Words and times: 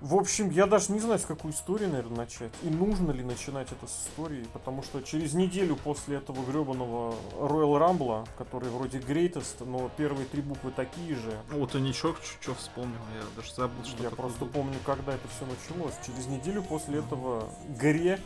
В 0.00 0.14
общем, 0.14 0.48
я 0.48 0.66
даже 0.66 0.92
не 0.92 0.98
знаю, 0.98 1.18
с 1.18 1.26
какой 1.26 1.50
истории, 1.50 1.84
наверное, 1.84 2.18
начать. 2.18 2.52
И 2.62 2.70
нужно 2.70 3.10
ли 3.10 3.22
начинать 3.22 3.70
это 3.70 3.86
с 3.86 4.06
истории, 4.06 4.46
потому 4.54 4.82
что 4.82 5.02
через 5.02 5.34
неделю 5.34 5.76
после 5.76 6.16
этого 6.16 6.42
гребаного 6.42 7.14
Royal 7.38 7.78
Rumble, 7.78 8.26
который 8.38 8.70
вроде 8.70 8.98
Greatest, 8.98 9.62
но 9.66 9.90
первые 9.98 10.24
три 10.26 10.40
буквы 10.40 10.70
такие 10.70 11.16
же. 11.16 11.38
Вот 11.50 11.74
и 11.74 11.80
ничего, 11.80 12.14
что 12.40 12.54
вспомнил, 12.54 12.96
я 13.14 13.36
даже 13.36 13.52
забыл, 13.54 13.84
что 13.84 14.02
Я 14.02 14.08
просто 14.08 14.46
было. 14.46 14.52
помню, 14.52 14.76
когда 14.86 15.12
это 15.12 15.28
все 15.28 15.44
началось. 15.44 15.94
Через 16.06 16.26
неделю 16.28 16.62
после 16.62 17.00
этого 17.00 17.50
Гре 17.78 18.18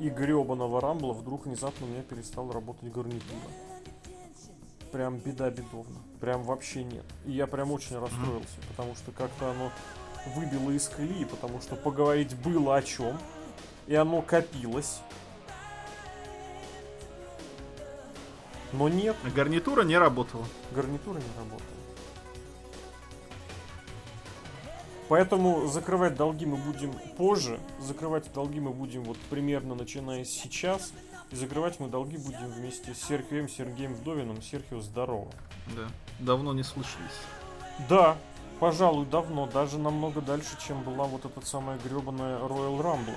и 0.00 0.08
гребаного 0.08 0.80
Рамбла 0.80 1.12
вдруг 1.12 1.46
внезапно 1.46 1.86
у 1.86 1.90
меня 1.90 2.02
перестал 2.02 2.50
работать 2.50 2.90
гарнитура. 2.90 3.38
Прям 4.90 5.18
беда 5.18 5.48
бедовна. 5.50 6.00
Прям 6.20 6.42
вообще 6.42 6.82
нет. 6.82 7.04
И 7.24 7.30
я 7.30 7.46
прям 7.46 7.70
очень 7.70 7.96
расстроился, 8.00 8.56
потому 8.68 8.96
что 8.96 9.12
как-то 9.12 9.52
оно 9.52 9.70
выбило 10.34 10.70
из 10.70 10.88
колеи, 10.88 11.24
потому 11.24 11.60
что 11.60 11.76
поговорить 11.76 12.36
было 12.36 12.76
о 12.76 12.82
чем, 12.82 13.18
и 13.86 13.94
оно 13.94 14.22
копилось. 14.22 15.00
Но 18.72 18.88
нет. 18.88 19.16
Гарнитура 19.34 19.82
не 19.82 19.98
работала. 19.98 20.46
Гарнитура 20.72 21.18
не 21.18 21.38
работала. 21.38 21.80
Поэтому 25.08 25.66
закрывать 25.66 26.14
долги 26.14 26.46
мы 26.46 26.56
будем 26.56 26.92
позже. 27.16 27.58
Закрывать 27.80 28.32
долги 28.32 28.60
мы 28.60 28.70
будем 28.70 29.02
вот 29.02 29.18
примерно 29.28 29.74
начиная 29.74 30.24
сейчас. 30.24 30.92
И 31.32 31.36
закрывать 31.36 31.80
мы 31.80 31.88
долги 31.88 32.16
будем 32.16 32.48
вместе 32.48 32.94
с 32.94 33.02
Серхием 33.08 33.48
Сергеем 33.48 33.94
Вдовиным. 33.94 34.40
Серхио, 34.40 34.80
здорово. 34.80 35.32
Да, 35.74 35.88
давно 36.20 36.52
не 36.52 36.62
слышались. 36.62 37.18
Да, 37.88 38.16
пожалуй, 38.60 39.06
давно, 39.06 39.46
даже 39.46 39.78
намного 39.78 40.20
дальше, 40.20 40.50
чем 40.64 40.82
была 40.82 41.04
вот 41.04 41.24
эта 41.24 41.44
самая 41.44 41.78
гребаная 41.78 42.38
Royal 42.38 42.78
Rumble. 42.78 43.16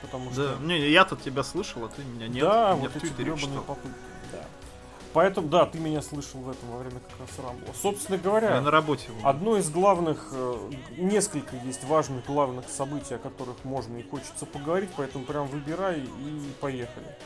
Потому 0.00 0.30
что... 0.32 0.56
Да, 0.56 0.64
не, 0.64 0.88
я-то 0.90 1.16
тебя 1.16 1.42
слышал, 1.42 1.84
а 1.84 1.88
ты 1.88 2.04
меня 2.04 2.28
нет. 2.28 2.44
Да, 2.44 2.74
меня 2.74 2.88
вот 2.88 2.96
эти 2.96 3.12
гребаные 3.12 3.60
попытки. 3.60 3.98
Да. 4.32 4.38
Поэтому, 5.14 5.48
да, 5.48 5.66
ты 5.66 5.78
меня 5.78 6.02
слышал 6.02 6.40
в 6.40 6.50
этом 6.50 6.70
во 6.70 6.78
время 6.78 7.00
как 7.00 7.20
раз 7.20 7.38
Рамбла. 7.38 7.72
Собственно 7.74 8.18
говоря, 8.18 8.54
я 8.54 8.60
на 8.60 8.70
работе. 8.70 9.08
Одно 9.22 9.56
из 9.56 9.70
главных, 9.70 10.28
э, 10.32 10.70
несколько 10.96 11.56
есть 11.56 11.84
важных 11.84 12.26
главных 12.26 12.68
событий, 12.68 13.14
о 13.14 13.18
которых 13.18 13.64
можно 13.64 13.96
и 13.96 14.02
хочется 14.02 14.44
поговорить, 14.44 14.90
поэтому 14.96 15.24
прям 15.24 15.46
выбирай 15.46 16.00
и 16.00 16.52
поехали. 16.60 17.16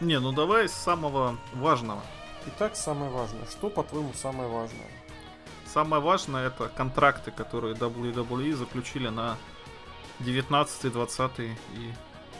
Не, 0.00 0.20
ну 0.20 0.32
давай 0.32 0.68
с 0.68 0.72
самого 0.72 1.36
важного. 1.54 2.02
Итак, 2.46 2.76
самое 2.76 3.10
важное. 3.10 3.46
Что, 3.46 3.68
по-твоему, 3.68 4.12
самое 4.14 4.48
важное? 4.48 4.86
Самое 5.74 6.00
важное 6.00 6.46
это 6.46 6.68
контракты, 6.68 7.32
которые 7.32 7.74
WWE 7.74 8.54
заключили 8.54 9.08
на 9.08 9.36
19, 10.20 10.92
20 10.92 11.40
и 11.40 11.50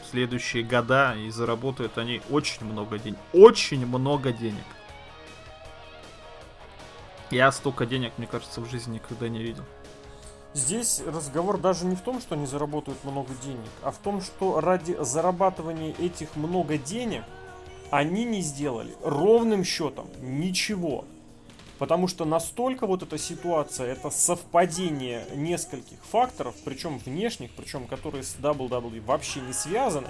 следующие 0.08 0.62
года, 0.62 1.16
и 1.16 1.28
заработают 1.30 1.98
они 1.98 2.22
очень 2.30 2.64
много 2.64 2.96
денег. 2.96 3.18
Очень 3.32 3.86
много 3.86 4.30
денег. 4.30 4.62
Я 7.32 7.50
столько 7.50 7.86
денег, 7.86 8.12
мне 8.18 8.28
кажется, 8.28 8.60
в 8.60 8.70
жизни 8.70 8.94
никогда 8.94 9.28
не 9.28 9.42
видел. 9.42 9.64
Здесь 10.52 11.02
разговор 11.04 11.58
даже 11.58 11.86
не 11.86 11.96
в 11.96 12.02
том, 12.02 12.20
что 12.20 12.36
они 12.36 12.46
заработают 12.46 13.02
много 13.02 13.34
денег, 13.42 13.70
а 13.82 13.90
в 13.90 13.98
том, 13.98 14.22
что 14.22 14.60
ради 14.60 14.96
зарабатывания 15.00 15.92
этих 15.98 16.36
много 16.36 16.78
денег 16.78 17.24
они 17.90 18.24
не 18.24 18.42
сделали 18.42 18.94
ровным 19.02 19.64
счетом 19.64 20.06
ничего. 20.20 21.04
Потому 21.84 22.08
что 22.08 22.24
настолько 22.24 22.86
вот 22.86 23.02
эта 23.02 23.18
ситуация, 23.18 23.92
это 23.92 24.08
совпадение 24.08 25.26
нескольких 25.34 25.98
факторов, 26.10 26.54
причем 26.64 26.96
внешних, 26.96 27.50
причем 27.50 27.86
которые 27.86 28.22
с 28.22 28.36
WWE 28.40 29.04
вообще 29.04 29.40
не 29.40 29.52
связаны, 29.52 30.08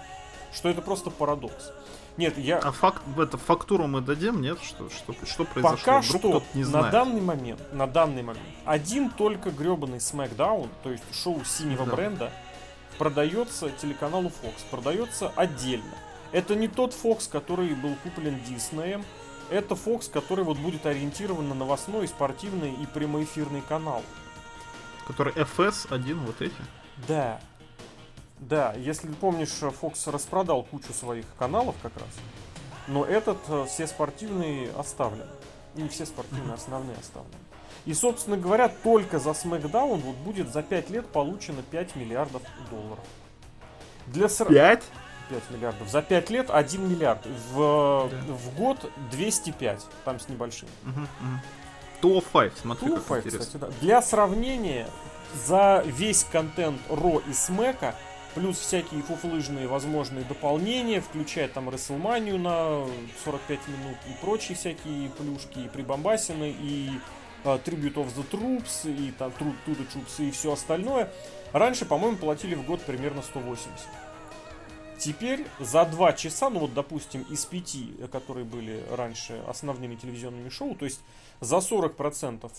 что 0.53 0.69
это 0.69 0.83
просто 0.83 1.11
парадокс. 1.11 1.73
Нет, 2.17 2.39
я... 2.39 2.59
А 2.59 2.71
факт, 2.71 3.03
это 3.19 3.39
фактуру 3.39 3.89
мы 3.89 4.03
дадим, 4.03 4.41
нет? 4.41 4.61
Что, 4.63 4.89
что, 4.89 5.15
что 5.27 5.45
произошло? 5.45 5.79
Пока 5.79 6.01
Вдруг 6.01 6.21
что, 6.21 6.43
не 6.55 6.63
знает. 6.63 6.87
на 6.87 6.93
данный 6.93 7.21
момент, 7.21 7.61
на 7.73 7.89
данный 7.89 8.23
момент, 8.23 8.47
один 8.65 9.11
только 9.11 9.51
гребаный 9.51 9.99
SmackDown, 9.99 10.69
то 10.85 10.93
есть 10.93 11.03
шоу 11.13 11.45
синего 11.45 11.87
да. 11.87 11.97
бренда, 11.97 12.33
продается 12.99 13.69
телеканалу 13.71 14.29
Fox, 14.29 14.63
продается 14.71 15.33
отдельно. 15.35 15.97
Это 16.31 16.55
не 16.55 16.69
тот 16.69 16.95
Fox, 16.95 17.29
который 17.29 17.75
был 17.75 17.97
куплен 18.05 18.39
Диснеем, 18.47 19.05
это 19.51 19.75
Fox, 19.75 20.11
который 20.11 20.45
вот 20.45 20.59
будет 20.59 20.87
ориентирован 20.87 21.49
на 21.49 21.55
новостной, 21.55 22.09
спортивный 22.09 22.73
и 22.75 22.87
прямоэфирный 22.87 23.63
канал. 23.63 24.03
Который 25.07 25.33
FS1, 25.35 26.15
вот 26.27 26.41
эти? 26.41 26.55
Да. 27.09 27.41
Да, 28.39 28.75
если 28.75 29.09
помнишь, 29.09 29.51
Fox 29.61 30.11
распродал 30.11 30.63
кучу 30.65 30.93
своих 30.93 31.25
каналов 31.39 31.77
как 31.83 31.95
раз. 31.97 32.09
Но 32.87 33.05
этот 33.05 33.39
э, 33.49 33.67
все 33.69 33.87
спортивные 33.87 34.71
оставлен. 34.73 35.27
Не 35.75 35.89
все 35.89 36.05
спортивные, 36.05 36.55
основные 36.55 36.97
оставлены. 36.97 37.35
И, 37.87 37.95
собственно 37.95 38.37
говоря, 38.37 38.69
только 38.69 39.19
за 39.19 39.31
SmackDown 39.31 39.97
вот 39.97 40.17
будет 40.17 40.53
за 40.53 40.63
5 40.63 40.91
лет 40.91 41.07
получено 41.07 41.63
5 41.71 41.97
миллиардов 41.97 42.43
долларов. 42.71 43.05
Для 44.07 44.29
сра... 44.29 44.47
5? 44.47 44.85
5 45.29 45.51
миллиардов. 45.51 45.89
За 45.89 46.03
5 46.03 46.31
лет 46.31 46.51
1 46.51 46.89
миллиард. 46.89 47.27
В, 47.53 48.09
да. 48.11 48.17
в 48.33 48.55
год 48.57 48.91
205. 49.11 49.87
Там 50.05 50.21
с 50.21 50.29
небольшим. 50.29 50.69
Угу, 50.85 51.01
угу. 51.01 52.21
5, 52.33 52.53
смотри, 52.59 52.91
как 52.91 53.05
5, 53.05 53.25
кстати, 53.27 53.57
да. 53.57 53.69
Для 53.81 54.03
сравнения, 54.03 54.89
за 55.47 55.83
весь 55.87 56.25
контент 56.25 56.81
Ро 56.89 57.23
и 57.29 57.33
Смека, 57.33 57.95
плюс 58.35 58.59
всякие 58.59 59.03
фуфлыжные 59.03 59.67
возможные 59.67 60.25
дополнения, 60.25 61.01
включая 61.01 61.49
там 61.49 61.71
Рестлманию 61.71 62.39
на 62.39 62.85
45 63.25 63.69
минут 63.69 63.97
и 64.09 64.21
прочие 64.21 64.57
всякие 64.57 65.09
плюшки, 65.11 65.61
и 65.61 65.69
прибамбасины, 65.69 66.55
и 66.61 66.91
uh, 67.45 67.63
Tribute 67.63 67.95
of 67.95 68.15
the 68.15 68.29
Troops, 68.31 68.91
и 68.93 69.13
там 69.13 69.33
True 69.39 69.55
to 69.67 69.77
the 69.77 69.87
Troops, 69.89 70.27
и 70.27 70.31
все 70.31 70.53
остальное. 70.53 71.11
Раньше, 71.53 71.85
по-моему, 71.85 72.17
платили 72.17 72.55
в 72.55 72.67
год 72.67 72.83
примерно 72.83 73.23
180. 73.23 73.71
Теперь 75.05 75.47
за 75.61 75.85
два 75.85 76.15
часа, 76.15 76.49
ну 76.49 76.61
вот 76.61 76.73
допустим 76.73 77.27
из 77.29 77.45
пяти, 77.45 77.95
которые 78.11 78.47
были 78.47 78.83
раньше 78.91 79.35
основными 79.47 79.97
телевизионными 79.97 80.49
шоу, 80.49 80.75
то 80.75 80.87
есть 80.87 81.03
за 81.41 81.57
40% 81.57 82.51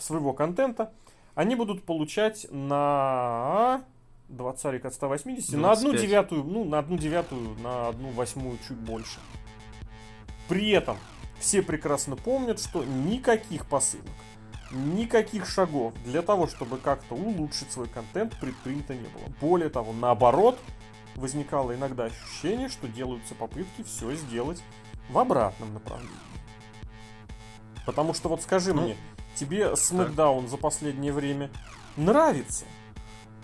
своего 0.00 0.32
контента, 0.32 0.92
они 1.36 1.54
будут 1.54 1.84
получать 1.84 2.48
на 2.50 3.84
20 4.26 4.84
от 4.84 4.92
180, 4.92 5.50
25. 5.52 5.60
на 5.60 5.70
одну 5.70 5.92
девятую, 5.92 6.42
ну 6.42 6.64
на 6.64 6.80
одну 6.80 6.98
девятую, 6.98 7.56
на 7.60 7.86
одну 7.90 8.10
восьмую 8.10 8.58
чуть 8.66 8.78
больше. 8.78 9.20
При 10.48 10.70
этом 10.70 10.96
все 11.38 11.62
прекрасно 11.62 12.16
помнят, 12.16 12.58
что 12.58 12.82
никаких 12.82 13.66
посылок, 13.66 14.04
никаких 14.72 15.46
шагов 15.46 15.94
для 16.04 16.22
того, 16.22 16.48
чтобы 16.48 16.78
как-то 16.78 17.14
улучшить 17.14 17.70
свой 17.70 17.86
контент 17.86 18.36
предпринято 18.40 18.94
не 18.94 19.06
было. 19.06 19.32
Более 19.40 19.68
того, 19.68 19.92
наоборот, 19.92 20.58
возникало 21.16 21.74
иногда 21.74 22.04
ощущение, 22.04 22.68
что 22.68 22.88
делаются 22.88 23.34
попытки 23.34 23.82
все 23.82 24.14
сделать 24.14 24.62
в 25.08 25.18
обратном 25.18 25.74
направлении. 25.74 26.14
Потому 27.86 28.14
что 28.14 28.28
вот 28.28 28.42
скажи 28.42 28.72
ну, 28.72 28.82
мне, 28.82 28.96
тебе 29.34 29.76
Смакдаун 29.76 30.48
за 30.48 30.56
последнее 30.56 31.12
время 31.12 31.50
нравится? 31.96 32.64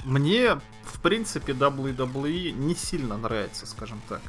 Мне, 0.04 0.56
в 0.82 1.00
принципе, 1.02 1.52
WWE 1.52 2.52
не 2.52 2.74
сильно 2.74 3.18
нравится, 3.18 3.66
скажем 3.66 4.00
так. 4.08 4.22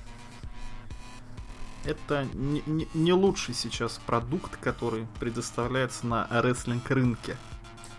Это 1.85 2.27
не, 2.33 2.61
не, 2.65 2.87
не 2.93 3.13
лучший 3.13 3.55
сейчас 3.55 3.99
продукт, 4.05 4.57
который 4.57 5.07
предоставляется 5.19 6.05
на 6.05 6.27
рестлинг 6.29 6.89
рынке. 6.91 7.37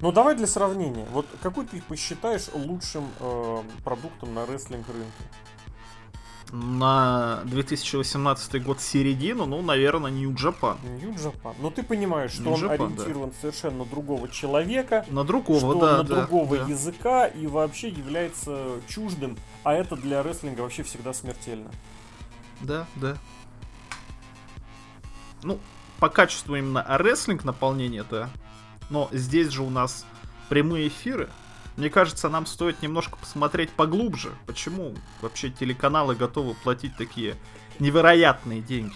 Ну 0.02 0.12
давай 0.12 0.34
для 0.34 0.46
сравнения. 0.46 1.06
Вот 1.12 1.26
какой 1.40 1.64
ты 1.64 1.80
посчитаешь 1.80 2.48
лучшим 2.52 3.08
э, 3.20 3.62
продуктом 3.84 4.34
на 4.34 4.44
рестлинг 4.44 4.86
рынке? 4.88 5.24
на 6.52 7.40
2018 7.44 8.62
год 8.62 8.80
середину, 8.80 9.46
ну, 9.46 9.62
наверное. 9.62 10.10
New 10.10 10.32
Japan. 10.32 10.76
Но 11.60 11.70
ты 11.70 11.82
понимаешь, 11.82 12.32
что 12.32 12.42
New 12.42 12.52
он 12.52 12.60
Japan, 12.60 12.74
ориентирован 12.74 13.30
да. 13.30 13.36
совершенно 13.40 13.78
на 13.78 13.84
другого 13.86 14.28
человека. 14.28 15.06
На 15.08 15.24
другого, 15.24 15.60
что 15.60 15.74
да. 15.80 15.96
На 15.98 16.02
да, 16.02 16.16
другого 16.16 16.58
да. 16.58 16.64
языка 16.64 17.26
и 17.26 17.46
вообще 17.46 17.88
является 17.88 18.80
чуждым. 18.86 19.38
А 19.64 19.72
это 19.72 19.96
для 19.96 20.22
рестлинга 20.22 20.60
вообще 20.60 20.82
всегда 20.82 21.14
смертельно. 21.14 21.70
Да, 22.60 22.86
да. 22.96 23.16
Ну, 25.42 25.58
по 25.98 26.10
качеству 26.10 26.54
именно 26.54 26.84
рестлинг 26.86 27.44
наполнения, 27.44 28.04
да. 28.08 28.28
Но 28.90 29.08
здесь 29.12 29.48
же 29.48 29.62
у 29.62 29.70
нас 29.70 30.04
прямые 30.48 30.88
эфиры. 30.88 31.30
Мне 31.76 31.88
кажется, 31.88 32.28
нам 32.28 32.46
стоит 32.46 32.82
немножко 32.82 33.16
посмотреть 33.16 33.70
поглубже, 33.70 34.32
почему 34.46 34.94
вообще 35.22 35.50
телеканалы 35.50 36.14
готовы 36.14 36.54
платить 36.54 36.96
такие 36.96 37.36
невероятные 37.78 38.60
деньги. 38.60 38.94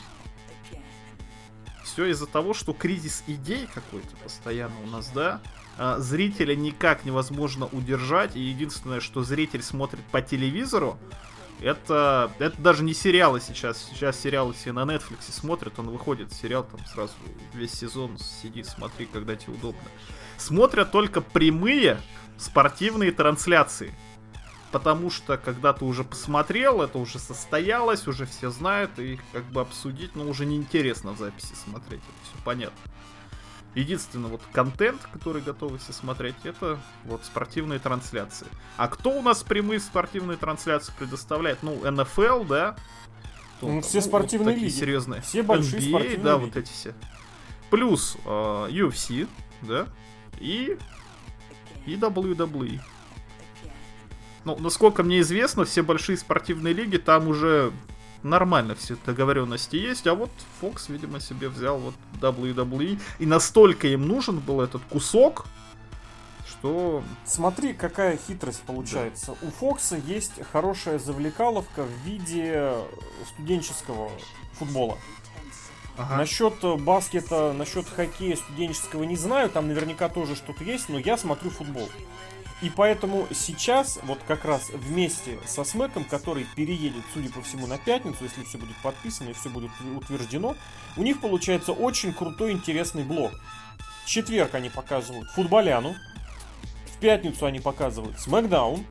Все 1.83 2.07
из-за 2.07 2.27
того, 2.27 2.53
что 2.53 2.75
кризис 2.75 3.25
идей 3.27 3.67
какой-то 3.73 4.15
постоянно 4.23 4.75
у 4.85 4.87
нас, 4.89 5.09
да? 5.15 5.41
а, 5.79 5.99
зрителя 5.99 6.55
никак 6.55 7.05
невозможно 7.05 7.67
удержать, 7.67 8.37
и 8.37 8.41
единственное, 8.41 9.01
что 9.01 9.23
зритель 9.23 9.63
смотрит 9.63 10.05
по 10.11 10.23
телевизору, 10.23 10.99
это, 11.61 12.31
это 12.39 12.61
даже 12.61 12.85
не 12.85 12.95
сериалы 12.95 13.41
сейчас. 13.41 13.83
Сейчас 13.91 14.19
сериалы 14.19 14.53
все 14.53 14.73
на 14.73 14.85
Netflix 14.85 15.31
смотрят, 15.31 15.79
он 15.79 15.91
выходит, 15.91 16.33
сериал 16.33 16.65
там 16.65 16.85
сразу 16.87 17.13
весь 17.55 17.73
сезон 17.73 18.19
сиди, 18.19 18.63
смотри, 18.63 19.07
когда 19.07 19.37
тебе 19.37 19.55
удобно. 19.55 19.89
Смотрят 20.37 20.93
только 20.93 21.21
прямые 21.21 22.01
спортивные 22.37 23.13
трансляции. 23.13 23.95
Потому 24.73 25.11
что 25.11 25.39
когда 25.39 25.73
ты 25.73 25.85
уже 25.85 26.05
посмотрел, 26.05 26.83
это 26.83 26.99
уже 26.99 27.19
состоялось, 27.19 28.07
уже 28.09 28.27
все 28.27 28.51
знают, 28.51 28.99
и 28.99 29.19
как 29.33 29.45
бы 29.45 29.61
обсудить, 29.61 30.15
но 30.17 30.29
уже 30.29 30.45
неинтересно 30.45 31.13
в 31.13 31.19
записи 31.19 31.55
смотреть, 31.55 32.01
это 32.01 32.29
все 32.29 32.45
понятно. 32.45 32.79
Единственный 33.77 34.31
вот 34.31 34.41
контент, 34.53 35.03
который 35.13 35.43
готовы 35.43 35.77
все 35.77 35.93
смотреть, 35.93 36.35
это 36.45 36.81
вот 37.05 37.27
спортивные 37.27 37.79
трансляции. 37.79 38.47
А 38.79 38.89
кто 38.89 39.11
у 39.11 39.21
нас 39.21 39.43
прямые 39.43 39.81
спортивные 39.81 40.39
трансляции 40.39 40.95
предоставляет? 40.99 41.63
Ну, 41.63 41.79
НФЛ, 41.91 42.45
да? 42.45 42.75
Кто 43.59 43.69
ну, 43.69 43.81
все 43.83 44.01
спортивные 44.01 44.55
вот 44.55 44.63
лиги. 44.63 44.73
серьезные. 44.73 45.21
Все 45.21 45.43
большие 45.43 45.83
NBA, 45.83 45.89
спортивные 45.91 46.25
да, 46.25 46.35
лиги. 46.37 46.45
вот 46.47 46.57
эти 46.57 46.73
все. 46.73 46.95
Плюс 47.69 48.17
э, 48.25 48.29
UFC, 48.29 49.29
да? 49.61 49.89
И, 50.41 50.79
и 51.85 51.97
WWE. 51.97 52.81
Ну, 54.47 54.57
насколько 54.59 55.03
мне 55.03 55.21
известно, 55.21 55.67
все 55.67 55.83
большие 55.83 56.17
спортивные 56.17 56.73
лиги 56.73 56.97
там 56.97 57.29
уже 57.29 57.73
нормально 58.29 58.75
все 58.75 58.97
договоренности 59.07 59.77
есть, 59.77 60.07
а 60.07 60.15
вот 60.15 60.31
Fox, 60.61 60.85
видимо, 60.89 61.21
себе 61.21 61.49
взял 61.49 61.79
вот 61.79 61.95
WWE, 62.21 63.01
и 63.19 63.27
настолько 63.27 63.89
им 63.89 64.07
нужен 64.07 64.39
был 64.39 64.61
этот 64.61 64.83
кусок, 64.85 65.47
что... 66.47 67.03
Смотри, 67.25 67.73
какая 67.75 68.17
хитрость 68.17 68.63
получается. 68.63 69.37
Да. 69.41 69.49
У 69.49 69.51
Фокса 69.51 69.97
есть 69.97 70.33
хорошая 70.53 70.99
завлекаловка 70.99 71.85
в 71.85 72.07
виде 72.07 72.75
студенческого 73.35 74.11
футбола. 74.53 74.99
Ага. 75.99 76.19
Насчет 76.19 76.55
баскета, 76.81 77.53
насчет 77.53 77.89
хоккея 77.89 78.37
студенческого 78.37 79.05
не 79.05 79.17
знаю, 79.17 79.49
там 79.49 79.69
наверняка 79.69 80.09
тоже 80.09 80.37
что-то 80.37 80.63
есть, 80.63 80.89
но 80.89 80.99
я 80.99 81.17
смотрю 81.17 81.51
футбол. 81.51 81.89
И 82.63 82.71
поэтому 82.71 83.29
сейчас, 83.35 83.99
вот 84.05 84.19
как 84.27 84.47
раз 84.47 84.71
вместе 84.71 85.39
со 85.47 85.63
Смэком, 85.63 86.05
который 86.05 86.47
переедет, 86.57 87.03
судя 87.13 87.31
по 87.31 87.43
всему, 87.43 87.67
на 87.67 87.77
пятницу, 87.77 88.17
если 88.23 88.45
все 88.45 88.57
будет 88.57 88.77
подписано 88.83 89.29
и 89.29 89.33
все 89.35 89.51
будет 89.51 89.71
утверждено, 89.95 90.57
у 90.97 91.03
них 91.03 91.21
получается 91.21 91.73
очень 91.73 92.15
крутой, 92.15 92.53
интересный 92.53 93.05
блок. 93.05 93.33
В 94.05 94.09
четверг 94.09 94.55
они 94.55 94.71
показывают 94.71 95.29
футболяну, 95.31 95.95
в 96.87 96.99
пятницу 96.99 97.45
они 97.45 97.61
показывают 97.61 98.19
Смакдаун, 98.19 98.87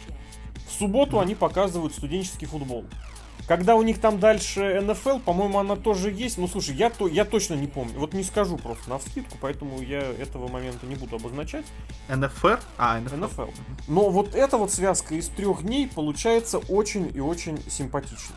в 0.67 0.71
субботу 0.71 1.19
они 1.19 1.33
показывают 1.33 1.93
студенческий 1.93 2.45
футбол. 2.45 2.85
Когда 3.47 3.75
у 3.75 3.83
них 3.83 4.01
там 4.01 4.19
дальше 4.19 4.81
НФЛ, 4.81 5.19
по-моему, 5.19 5.59
она 5.59 5.75
тоже 5.75 6.09
есть. 6.11 6.37
Ну, 6.37 6.47
слушай, 6.47 6.75
я, 6.75 6.89
то, 6.89 7.07
я 7.07 7.25
точно 7.25 7.53
не 7.53 7.67
помню. 7.67 7.99
Вот 7.99 8.13
не 8.13 8.23
скажу 8.23 8.57
просто 8.57 8.89
на 8.89 8.97
вскидку, 8.97 9.37
поэтому 9.39 9.81
я 9.81 9.99
этого 9.99 10.47
момента 10.47 10.87
не 10.87 10.95
буду 10.95 11.17
обозначать. 11.17 11.65
НФР? 12.09 12.59
А, 12.77 12.99
НФЛ. 12.99 13.15
НФЛ. 13.15 13.51
Но 13.87 14.09
вот 14.09 14.33
эта 14.33 14.57
вот 14.57 14.71
связка 14.71 15.13
из 15.15 15.29
трех 15.29 15.61
дней 15.61 15.87
получается 15.87 16.57
очень 16.57 17.11
и 17.15 17.19
очень 17.19 17.59
симпатичной. 17.69 18.35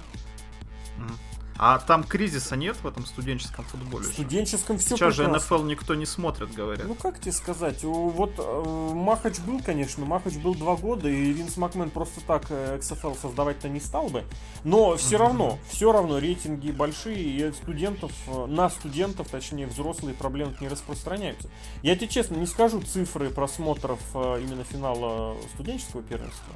А 1.59 1.81
там 1.81 2.05
кризиса 2.05 2.55
нет 2.55 2.77
в 2.77 2.87
этом 2.87 3.05
студенческом 3.05 3.65
футболе? 3.65 4.05
В 4.05 4.13
студенческом 4.13 4.79
все 4.79 4.91
Сейчас 4.91 5.17
прекрасно. 5.17 5.41
же 5.41 5.45
НФЛ 5.45 5.65
никто 5.65 5.95
не 5.97 6.07
смотрит, 6.07 6.55
говорят. 6.55 6.87
Ну 6.87 6.95
как 6.95 7.21
тебе 7.21 7.33
сказать, 7.33 7.83
вот 7.83 8.35
э, 8.39 8.93
Махач 8.95 9.41
был, 9.41 9.61
конечно, 9.61 10.05
Махач 10.05 10.35
был 10.35 10.55
два 10.55 10.77
года, 10.77 11.09
и 11.09 11.33
Винс 11.33 11.57
Макмен 11.57 11.91
просто 11.91 12.21
так 12.21 12.47
э, 12.51 12.79
XFL 12.79 13.19
создавать-то 13.21 13.69
не 13.69 13.81
стал 13.81 14.09
бы. 14.09 14.23
Но 14.63 14.97
все 14.97 15.17
mm-hmm. 15.17 15.19
равно, 15.19 15.59
все 15.69 15.91
равно 15.91 16.19
рейтинги 16.19 16.71
большие, 16.71 17.19
и 17.19 17.53
студентов, 17.53 18.13
э, 18.29 18.47
на 18.47 18.71
студентов, 18.71 19.29
точнее 19.29 19.67
взрослые 19.67 20.15
проблемы 20.15 20.55
не 20.61 20.69
распространяются. 20.69 21.51
Я 21.83 21.97
тебе 21.97 22.07
честно 22.07 22.37
не 22.37 22.47
скажу 22.47 22.81
цифры 22.83 23.31
просмотров 23.31 23.99
э, 24.15 24.43
именно 24.45 24.63
финала 24.63 25.37
студенческого 25.55 26.03
первенства. 26.03 26.55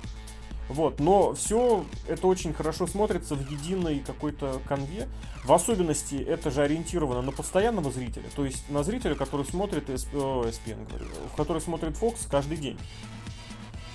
Вот, 0.69 1.01
но 1.01 1.35
все 1.35 1.85
это 2.09 2.27
очень 2.27 2.55
хорошо 2.55 2.87
смотрится 2.87 3.35
в 3.35 3.51
единой 3.51 4.01
какой-то 4.01 4.61
конве. 4.67 5.09
В 5.45 5.53
особенности 5.53 6.15
это 6.15 6.51
же 6.51 6.63
ориентировано 6.63 7.21
на 7.21 7.33
постоянного 7.33 7.91
зрителя, 7.91 8.25
то 8.35 8.45
есть 8.45 8.69
на 8.71 8.83
зрителя, 8.85 9.15
который 9.15 9.45
смотрит 9.45 9.91
SPN, 9.91 10.89
говорю, 10.89 11.07
который 11.37 11.61
смотрит 11.61 11.95
Fox 11.95 12.29
каждый 12.31 12.57
день. 12.57 12.79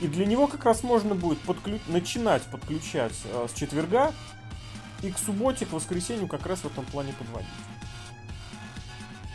И 0.02 0.08
для 0.08 0.26
него 0.26 0.48
как 0.48 0.66
раз 0.66 0.84
можно 0.84 1.16
будет 1.16 1.40
подклю... 1.40 1.80
начинать 1.88 2.44
подключать 2.44 3.14
э, 3.26 3.48
с 3.50 3.58
четверга 3.58 4.14
и 5.02 5.12
к 5.12 5.18
субботе, 5.18 5.66
к 5.66 5.74
воскресенью 5.74 6.28
как 6.28 6.46
раз 6.46 6.60
в 6.60 6.66
этом 6.66 6.86
плане 6.86 7.14
подводить. 7.14 7.50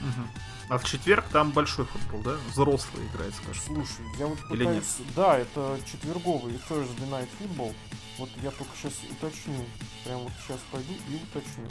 Угу. 0.00 0.51
А 0.72 0.78
в 0.78 0.84
четверг 0.84 1.26
там 1.30 1.50
большой 1.50 1.84
футбол, 1.84 2.22
да? 2.22 2.38
Взрослый 2.48 3.06
играет, 3.08 3.34
скажем. 3.34 3.62
Слушай, 3.62 4.06
я 4.18 4.26
вот 4.26 4.38
Или 4.48 4.64
пытаюсь... 4.64 4.98
Нет? 5.00 5.08
Да, 5.14 5.36
это 5.36 5.78
четверговый 5.84 6.54
Thursday 6.66 7.10
Night 7.10 7.28
Football. 7.38 7.74
Вот 8.16 8.30
я 8.42 8.50
только 8.52 8.70
сейчас 8.80 8.94
уточню. 9.10 9.66
Прям 10.02 10.20
вот 10.20 10.32
сейчас 10.42 10.60
пойду 10.70 10.94
и 11.10 11.16
уточню. 11.16 11.68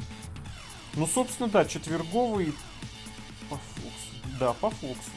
Ну, 0.93 1.07
собственно, 1.07 1.49
да, 1.49 1.65
четверговый 1.65 2.53
по 3.49 3.55
Фоксу. 3.55 4.37
Да, 4.39 4.53
по 4.53 4.69
Фоксу. 4.69 5.09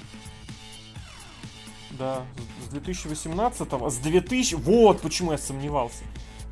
Да, 1.90 2.24
с 2.64 2.68
2018 2.70 3.68
с 3.68 3.96
2000... 3.98 4.54
Вот 4.54 5.02
почему 5.02 5.32
я 5.32 5.38
сомневался. 5.38 6.04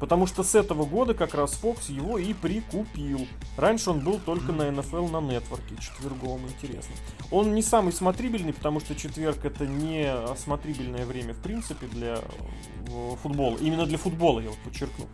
Потому 0.02 0.26
что 0.26 0.42
с 0.42 0.56
этого 0.56 0.84
года 0.84 1.14
как 1.14 1.32
раз 1.32 1.56
Fox 1.62 1.88
его 1.88 2.18
и 2.18 2.34
прикупил. 2.34 3.24
Раньше 3.56 3.90
он 3.90 4.00
был 4.00 4.18
только 4.18 4.50
на 4.50 4.62
NFL 4.62 5.08
на 5.08 5.20
нетворке, 5.20 5.76
четверговом, 5.76 6.40
интересно. 6.48 6.92
Он 7.30 7.54
не 7.54 7.62
самый 7.62 7.92
смотрибельный, 7.92 8.52
потому 8.52 8.80
что 8.80 8.96
четверг 8.96 9.44
это 9.44 9.64
не 9.64 10.12
смотрибельное 10.36 11.06
время 11.06 11.34
в 11.34 11.36
принципе 11.36 11.86
для 11.86 12.16
э, 12.16 13.16
футбола. 13.22 13.56
Именно 13.58 13.86
для 13.86 13.96
футбола, 13.96 14.40
я 14.40 14.48
вот 14.48 14.58
подчеркну. 14.64 15.06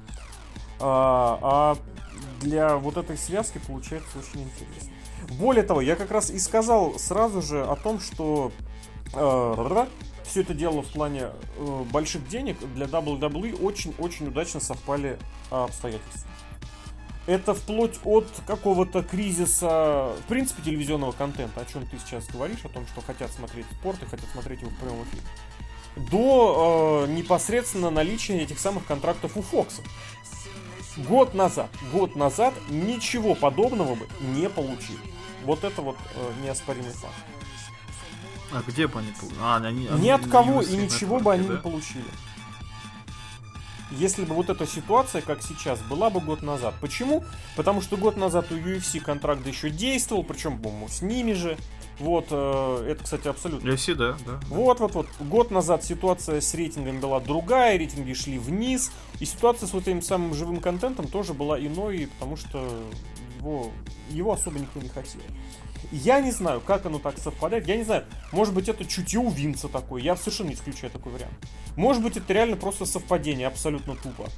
А, 0.81 1.39
а 1.43 1.77
для 2.41 2.79
вот 2.79 2.97
этой 2.97 3.19
связки 3.19 3.61
получается 3.67 4.19
очень 4.19 4.45
интересно. 4.45 4.91
Более 5.39 5.65
того, 5.65 5.83
я 5.83 5.97
как 5.97 6.11
раз 6.11 6.31
и 6.31 6.39
сказал 6.39 6.99
сразу 6.99 7.43
же 7.43 7.63
о 7.63 7.77
том, 7.77 8.01
что 8.01 8.53
э, 9.13 9.55
все 10.29 10.43
это 10.43 10.55
дело 10.55 10.83
в 10.83 10.89
плане 10.89 11.29
э, 11.57 11.85
больших 11.91 12.29
денег 12.29 12.57
для 12.75 12.87
WWE 12.87 13.61
очень-очень 13.63 14.29
удачно 14.29 14.61
совпали 14.61 15.19
обстоятельства. 15.51 16.29
Это 17.27 17.53
вплоть 17.53 17.99
от 18.05 18.27
какого-то 18.47 19.03
кризиса, 19.03 20.13
в 20.25 20.29
принципе, 20.29 20.63
телевизионного 20.63 21.13
контента, 21.13 21.61
о 21.61 21.65
чем 21.67 21.87
ты 21.87 21.99
сейчас 21.99 22.27
говоришь, 22.27 22.65
о 22.65 22.69
том, 22.69 22.87
что 22.87 23.03
хотят 23.03 23.31
смотреть 23.31 23.67
спорт 23.79 24.03
и 24.03 24.07
хотят 24.07 24.31
смотреть 24.31 24.63
его 24.63 24.71
в 24.71 24.77
прямом 24.77 25.03
эфире, 25.05 25.23
до 26.11 27.05
э, 27.07 27.13
непосредственно 27.13 27.91
наличия 27.91 28.41
этих 28.41 28.59
самых 28.59 28.87
контрактов 28.87 29.37
у 29.37 29.43
Фокса. 29.43 29.83
Год 30.97 31.35
назад, 31.35 31.69
год 31.93 32.17
назад 32.17 32.55
ничего 32.71 33.35
подобного 33.35 33.95
бы 33.95 34.07
не 34.35 34.49
получили. 34.49 34.99
Вот 35.45 35.65
это 35.65 35.83
вот 35.83 35.97
э, 36.15 36.33
неоспоримый 36.45 36.93
факт. 36.93 37.15
А 38.53 38.63
где 38.67 38.87
бы 38.87 38.99
они 39.01 39.13
получили? 39.13 39.41
А, 39.41 39.57
они, 39.57 39.87
они, 39.87 40.01
Ни 40.01 40.09
от 40.09 40.27
кого 40.27 40.63
и 40.63 40.77
ничего 40.77 41.21
бы 41.21 41.33
они 41.33 41.47
да? 41.47 41.55
не 41.55 41.61
получили. 41.61 42.05
Если 43.91 44.25
бы 44.25 44.35
вот 44.35 44.51
эта 44.51 44.67
ситуация, 44.67 45.23
как 45.23 45.43
сейчас, 45.43 45.81
была 45.81 46.11
бы 46.11 46.21
год 46.21 46.43
назад. 46.43 46.75
Почему? 46.81 47.25
Потому 47.57 47.81
что 47.81 47.97
год 47.97 48.17
назад 48.17 48.53
у 48.53 48.55
UFC 48.55 49.01
контракт 49.01 49.47
еще 49.47 49.71
действовал, 49.71 50.25
причем, 50.25 50.59
по-моему, 50.61 50.89
с 50.89 51.01
ними 51.01 51.33
же. 51.33 51.57
Вот, 51.99 52.27
э, 52.31 52.87
это, 52.91 53.03
кстати, 53.03 53.29
абсолютно. 53.29 53.67
UFC, 53.67 53.95
да, 53.95 54.17
да. 54.27 54.39
Вот, 54.49 54.79
вот, 54.81 54.95
вот. 54.95 55.07
Год 55.21 55.51
назад 55.51 55.85
ситуация 55.85 56.41
с 56.41 56.55
рейтингами 56.55 57.01
была 57.01 57.19
другая, 57.19 57.79
рейтинги 57.79 58.13
шли 58.13 58.39
вниз. 58.39 58.93
И 59.21 59.25
ситуация 59.25 59.67
с 59.67 59.73
вот 59.73 59.89
этим 59.89 60.03
самым 60.03 60.35
живым 60.35 60.61
контентом 60.61 61.09
тоже 61.09 61.33
была 61.33 61.59
иной, 61.59 62.09
потому 62.19 62.37
что 62.37 62.63
его, 63.39 63.73
его 64.11 64.33
особо 64.33 64.59
никто 64.59 64.81
не 64.81 64.91
хотел. 64.91 65.23
Я 65.91 66.21
не 66.21 66.31
знаю, 66.33 66.61
как 66.61 66.85
оно 66.87 66.99
так 66.99 67.19
совпадает. 67.19 67.67
Я 67.67 67.77
не 67.77 67.85
знаю, 67.85 68.05
может 68.33 68.55
быть, 68.55 68.69
это 68.69 68.85
чутье 68.85 69.21
у 69.21 69.31
Винца 69.31 69.69
такое. 69.69 70.03
Я 70.03 70.17
совершенно 70.17 70.49
не 70.49 70.55
исключаю 70.55 70.91
такой 70.91 71.13
вариант. 71.13 71.35
Может 71.77 72.03
быть, 72.03 72.17
это 72.17 72.33
реально 72.33 72.57
просто 72.57 72.85
совпадение, 72.85 73.47
абсолютно 73.47 73.97
тупо. 73.97 74.29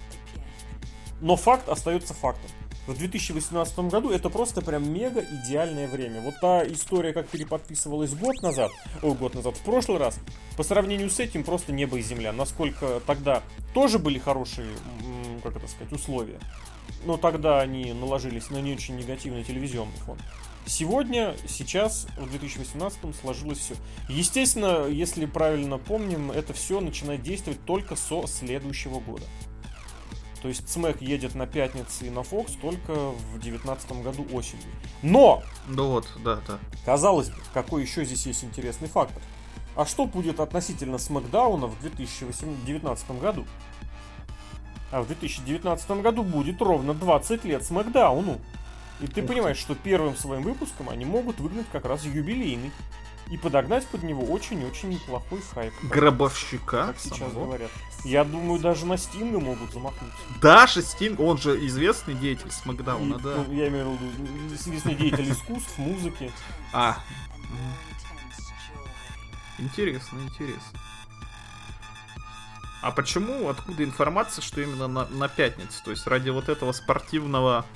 Но 1.21 1.37
факт 1.37 1.69
остается 1.69 2.15
фактом. 2.15 2.51
В 2.87 2.97
2018 2.97 3.79
году 3.91 4.11
это 4.11 4.31
просто 4.31 4.63
прям 4.63 4.93
мега 4.93 5.21
идеальное 5.21 5.87
время. 5.87 6.21
Вот 6.23 6.35
та 6.41 6.67
история, 6.67 7.13
как 7.13 7.29
переподписывалась 7.29 8.15
год 8.15 8.43
назад, 8.43 8.73
о, 9.03 9.13
год 9.15 9.35
назад, 9.35 9.57
в 9.57 9.61
прошлый 9.61 9.99
раз, 9.99 10.19
по 10.57 10.63
сравнению 10.63 11.11
с 11.11 11.21
этим 11.21 11.45
просто 11.45 11.73
небо 11.73 11.99
и 11.99 12.03
земля. 12.03 12.33
Насколько 12.33 13.01
тогда 13.07 13.43
тоже 13.75 13.99
были 13.99 14.19
хорошие, 14.19 14.69
как 15.43 15.57
это 15.57 15.69
сказать, 15.69 15.93
условия. 15.93 16.41
Но 17.05 17.17
тогда 17.17 17.61
они 17.61 17.93
наложились 17.93 18.51
на 18.51 18.59
не 18.59 18.73
очень 18.73 18.97
негативный 18.97 19.45
телевизионный 19.45 19.97
фон. 19.99 20.19
Сегодня, 20.67 21.35
сейчас, 21.49 22.07
в 22.17 22.31
2018 22.31 23.17
сложилось 23.21 23.59
все. 23.59 23.75
Естественно, 24.09 24.87
если 24.87 25.27
правильно 25.27 25.79
помним, 25.79 26.31
это 26.31 26.53
все 26.53 26.81
начинает 26.81 27.23
действовать 27.23 27.65
только 27.65 27.97
со 27.97 28.27
следующего 28.27 29.01
года. 29.01 29.25
То 30.43 30.49
есть 30.49 30.69
Смэк 30.69 31.03
едет 31.03 31.35
на 31.35 31.47
пятницы 31.47 32.07
и 32.07 32.11
на 32.11 32.23
Фокс 32.23 32.53
только 32.53 32.93
в 32.93 33.41
2019 33.41 34.03
году 34.03 34.27
осенью. 34.33 34.65
Но! 35.03 35.43
Ну 35.69 35.89
вот, 35.89 36.09
да, 36.25 36.39
да. 36.47 36.59
Казалось 36.85 37.29
бы, 37.29 37.37
какой 37.53 37.83
еще 37.83 38.05
здесь 38.05 38.27
есть 38.27 38.45
интересный 38.45 38.89
фактор. 38.89 39.23
А 39.77 39.85
что 39.85 40.07
будет 40.07 40.41
относительно 40.41 40.99
Смакдауна 40.99 41.67
в 41.67 41.79
2019 41.81 43.11
году? 43.21 43.47
А 44.91 45.03
в 45.03 45.07
2019 45.07 45.91
году 46.03 46.23
будет 46.23 46.61
ровно 46.61 46.95
20 46.95 47.45
лет 47.45 47.65
Смакдауну. 47.65 48.41
И 49.01 49.07
ты 49.07 49.23
понимаешь, 49.23 49.57
что 49.57 49.75
первым 49.75 50.17
своим 50.17 50.43
выпуском 50.43 50.89
они 50.89 51.05
могут 51.05 51.39
выгнать 51.41 51.67
как 51.73 51.85
раз 51.85 52.05
юбилейный. 52.05 52.71
И 53.31 53.37
подогнать 53.37 53.87
под 53.87 54.03
него 54.03 54.25
очень-очень 54.25 54.89
неплохой 54.89 55.41
хайп. 55.55 55.73
Гробовщика? 55.85 56.89
Как 56.89 56.99
сейчас 56.99 57.19
самого? 57.19 57.45
говорят. 57.45 57.71
Я 58.05 58.25
думаю, 58.25 58.61
даже 58.61 58.87
на 58.87 58.97
Стинга 58.97 59.39
могут 59.39 59.73
замахнуться. 59.73 60.19
Даже 60.43 60.83
Стинг, 60.83 61.21
он 61.21 61.39
же 61.39 61.65
известный 61.67 62.15
деятель 62.15 62.51
Смакдауна, 62.51 63.19
да. 63.19 63.45
Ну, 63.47 63.53
я 63.53 63.69
имею 63.69 63.91
в 63.91 64.03
виду 64.03 64.55
известный 64.57 64.97
деятель 64.97 65.31
искусств, 65.31 65.79
музыки. 65.79 66.33
А. 66.73 66.99
Интересно, 69.59 70.19
интересно. 70.23 70.81
А 72.83 72.91
почему, 72.91 73.49
откуда 73.49 73.85
информация, 73.85 74.43
что 74.43 74.61
именно 74.61 74.89
на, 74.89 75.07
на 75.07 75.29
пятницу? 75.29 75.83
То 75.85 75.91
есть 75.91 76.07
ради 76.07 76.31
вот 76.31 76.49
этого 76.49 76.73
спортивного 76.73 77.67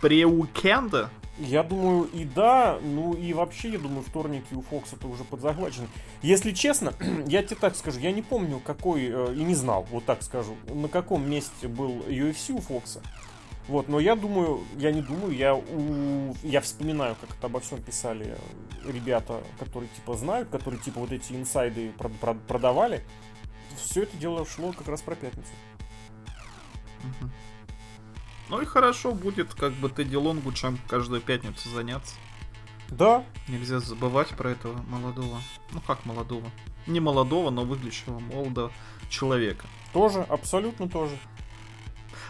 преуикенда? 0.00 1.10
Я 1.38 1.64
думаю, 1.64 2.04
и 2.12 2.24
да, 2.24 2.78
ну 2.80 3.12
и 3.12 3.32
вообще, 3.32 3.70
я 3.70 3.78
думаю, 3.78 4.02
вторники 4.02 4.54
у 4.54 4.62
Фокса 4.62 4.94
это 4.94 5.08
уже 5.08 5.24
подзахвачены. 5.24 5.88
Если 6.22 6.52
честно, 6.52 6.92
я 7.26 7.42
тебе 7.42 7.56
так 7.56 7.74
скажу, 7.74 7.98
я 7.98 8.12
не 8.12 8.22
помню, 8.22 8.60
какой, 8.64 9.08
э, 9.08 9.34
и 9.34 9.42
не 9.42 9.54
знал, 9.54 9.86
вот 9.90 10.04
так 10.04 10.22
скажу, 10.22 10.54
на 10.72 10.88
каком 10.88 11.28
месте 11.28 11.66
был 11.66 12.04
UFC 12.06 12.52
у 12.52 12.60
Фокса. 12.60 13.02
Вот, 13.66 13.88
но 13.88 13.98
я 13.98 14.14
думаю, 14.14 14.60
я 14.76 14.92
не 14.92 15.00
думаю, 15.00 15.34
я, 15.34 15.54
у, 15.56 16.34
я 16.42 16.60
вспоминаю, 16.60 17.16
как 17.20 17.30
это 17.36 17.46
обо 17.46 17.60
всем 17.60 17.82
писали 17.82 18.36
ребята, 18.86 19.42
которые 19.58 19.88
типа 19.96 20.14
знают, 20.14 20.50
которые 20.50 20.80
типа 20.80 21.00
вот 21.00 21.10
эти 21.10 21.32
инсайды 21.32 21.92
продавали 22.46 23.02
все 23.76 24.02
это 24.02 24.16
дело 24.16 24.46
шло 24.46 24.72
как 24.72 24.88
раз 24.88 25.02
про 25.02 25.14
пятницу. 25.14 25.50
Ну 28.48 28.60
и 28.60 28.64
хорошо 28.64 29.12
будет, 29.12 29.54
как 29.54 29.72
бы 29.72 29.88
Тедди 29.88 30.16
Лонгу, 30.16 30.52
чем 30.52 30.78
каждую 30.88 31.20
пятницу 31.20 31.68
заняться. 31.70 32.14
Да. 32.90 33.24
Нельзя 33.48 33.80
забывать 33.80 34.28
про 34.28 34.50
этого 34.50 34.80
молодого. 34.88 35.38
Ну 35.72 35.80
как 35.80 36.04
молодого? 36.04 36.50
Не 36.86 37.00
молодого, 37.00 37.50
но 37.50 37.64
выглядящего 37.64 38.18
молодого 38.18 38.70
человека. 39.08 39.66
Тоже, 39.92 40.20
абсолютно 40.28 40.88
тоже. 40.88 41.18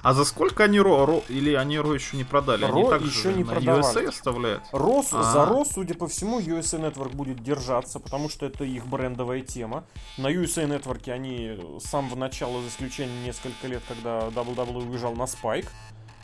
А 0.05 0.13
за 0.13 0.27
сколько 0.27 0.65
они 0.65 0.79
Ро, 0.79 1.07
Ро 1.07 1.25
или 1.31 1.55
они 1.55 1.79
Ро 1.79 1.95
еще 1.95 2.19
не 2.19 2.25
продали? 2.25 2.67
Ро 2.67 2.75
они 2.75 2.89
также 2.91 3.09
еще 3.09 3.33
не 3.33 3.43
на 3.43 3.53
продавали. 3.53 3.85
USA 3.85 4.09
оставляют? 4.09 4.63
Рос, 4.71 5.13
а 5.13 5.17
-а 5.17 5.21
-а. 5.21 5.33
За 5.33 5.47
Ро, 5.47 5.65
судя 5.65 5.95
по 5.95 6.07
всему, 6.07 6.41
USA 6.41 6.79
Network 6.79 7.15
будет 7.15 7.43
держаться, 7.43 8.01
потому 8.01 8.29
что 8.29 8.45
это 8.45 8.65
их 8.65 8.87
брендовая 8.87 9.41
тема. 9.41 9.85
На 10.19 10.31
USA 10.31 10.69
Network 10.69 11.11
они 11.11 11.59
с 11.81 11.85
самого 11.85 12.17
начала, 12.17 12.61
за 12.61 12.69
исключением 12.69 13.25
несколько 13.25 13.67
лет, 13.67 13.83
когда 13.89 14.29
WWE 14.29 14.91
уезжал 14.91 15.15
на 15.15 15.23
Spike. 15.25 15.69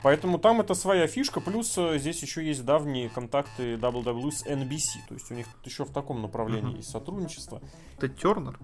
Поэтому 0.03 0.39
там 0.39 0.61
это 0.61 0.75
своя 0.75 1.07
фишка, 1.07 1.41
плюс 1.41 1.77
э, 1.77 1.99
здесь 1.99 2.23
еще 2.23 2.45
есть 2.45 2.65
давние 2.65 3.09
контакты 3.11 3.75
WWE 3.75 4.31
с 4.31 4.47
NBC. 4.47 5.07
То 5.09 5.15
есть 5.15 5.31
у 5.31 5.35
них 5.35 5.47
еще 5.65 5.85
в 5.85 5.93
таком 5.93 6.23
направлении 6.23 6.75
uh-huh. 6.75 6.79
есть 6.79 6.91
сотрудничество. 6.91 7.61
Это 7.97 8.09
Тернер? 8.09 8.59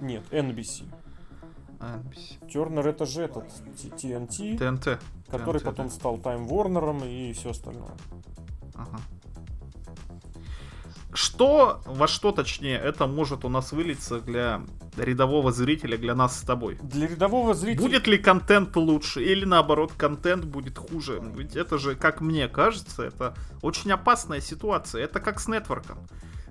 Нет, 0.00 0.24
NBC. 0.30 0.84
Тернер 2.48 2.86
это 2.86 3.06
же 3.06 3.22
этот 3.22 3.44
TNT, 3.74 4.56
TNT. 4.56 5.00
который 5.28 5.60
TNT, 5.60 5.64
потом 5.64 5.88
да. 5.88 5.92
стал 5.92 6.16
Time 6.18 6.48
Warner 6.48 7.08
и 7.08 7.32
все 7.32 7.50
остальное. 7.50 7.96
Ага. 8.74 9.00
Что, 11.14 11.82
во 11.84 12.08
что 12.08 12.32
точнее, 12.32 12.78
это 12.78 13.06
может 13.06 13.44
у 13.44 13.50
нас 13.50 13.72
вылиться 13.72 14.20
для 14.20 14.62
рядового 14.96 15.52
зрителя, 15.52 15.98
для 15.98 16.14
нас 16.14 16.38
с 16.38 16.42
тобой? 16.42 16.78
Для 16.82 17.06
рядового 17.06 17.54
зрителя... 17.54 17.82
Будет 17.82 18.06
ли 18.06 18.16
контент 18.16 18.74
лучше 18.76 19.22
или 19.22 19.44
наоборот 19.44 19.92
контент 19.92 20.46
будет 20.46 20.78
хуже? 20.78 21.22
Ведь 21.36 21.54
это 21.54 21.76
же, 21.76 21.96
как 21.96 22.22
мне 22.22 22.48
кажется, 22.48 23.02
это 23.02 23.34
очень 23.60 23.92
опасная 23.92 24.40
ситуация. 24.40 25.04
Это 25.04 25.20
как 25.20 25.38
с 25.38 25.48
нетворком. 25.48 25.98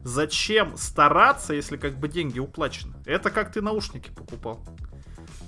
Зачем 0.03 0.77
стараться, 0.77 1.53
если 1.53 1.77
как 1.77 1.97
бы 1.97 2.07
деньги 2.07 2.39
уплачены? 2.39 2.93
Это 3.05 3.31
как 3.31 3.51
ты 3.51 3.61
наушники 3.61 4.11
покупал. 4.11 4.59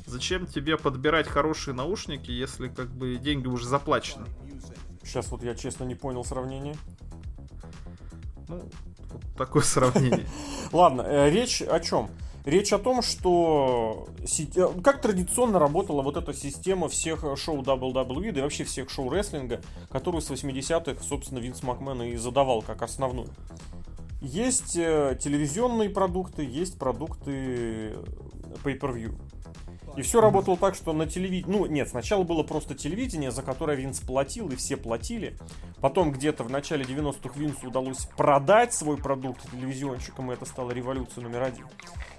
Зачем 0.08 0.48
тебе 0.48 0.78
подбирать 0.78 1.28
хорошие 1.28 1.74
наушники, 1.76 2.32
если 2.32 2.68
как 2.68 2.90
бы 2.90 3.16
деньги 3.18 3.48
уже 3.48 3.68
заплачены? 3.68 4.26
Сейчас 5.04 5.28
вот 5.30 5.44
я 5.44 5.54
честно 5.56 5.84
не 5.84 5.96
понял 5.96 6.26
сравнение. 6.26 6.76
Ну, 8.48 8.70
такое 9.38 9.64
сравнение. 9.64 10.26
Ладно, 10.72 11.02
э, 11.02 11.30
речь 11.30 11.62
о 11.62 11.80
чем? 11.80 12.10
Речь 12.46 12.74
о 12.74 12.80
том, 12.80 13.02
что 13.02 14.08
э, 14.22 14.68
как 14.84 15.02
традиционно 15.02 15.60
работала 15.60 16.02
вот 16.02 16.18
эта 16.18 16.34
система 16.34 16.90
всех 16.90 17.24
шоу 17.38 17.62
WWE, 17.62 18.32
да 18.34 18.40
и 18.40 18.44
вообще 18.44 18.66
всех 18.66 18.90
шоу 18.90 19.10
рестлинга, 19.10 19.62
которую 19.90 20.22
с 20.22 20.30
80-х, 20.30 21.02
собственно, 21.04 21.40
Винс 21.40 21.64
Макмен 21.64 22.02
и 22.04 22.16
задавал 22.18 22.62
как 22.62 22.82
основную. 22.82 23.30
Есть 24.22 24.76
э, 24.78 25.18
телевизионные 25.22 25.90
продукты, 25.90 26.44
есть 26.44 26.78
продукты 26.78 27.98
pay-per-view. 28.64 29.16
И 29.96 30.02
все 30.02 30.22
работало 30.22 30.58
так, 30.58 30.76
что 30.76 30.92
на 30.94 31.06
телевидении... 31.06 31.58
Ну, 31.58 31.66
нет, 31.68 31.90
сначала 31.90 32.24
было 32.24 32.44
просто 32.44 32.74
телевидение, 32.74 33.32
за 33.32 33.44
которое 33.44 33.78
Винс 33.78 34.00
платил, 34.00 34.50
и 34.50 34.56
все 34.56 34.76
платили. 34.76 35.38
Потом 35.82 36.12
где-то 36.12 36.44
в 36.44 36.50
начале 36.50 36.84
90-х 36.84 37.40
Винсу 37.40 37.68
удалось 37.68 38.08
продать 38.18 38.74
свой 38.74 38.98
продукт 38.98 39.50
телевизионщикам, 39.52 40.32
и 40.32 40.34
это 40.34 40.46
стало 40.46 40.72
революцией 40.72 41.24
номер 41.24 41.44
один. 41.44 41.68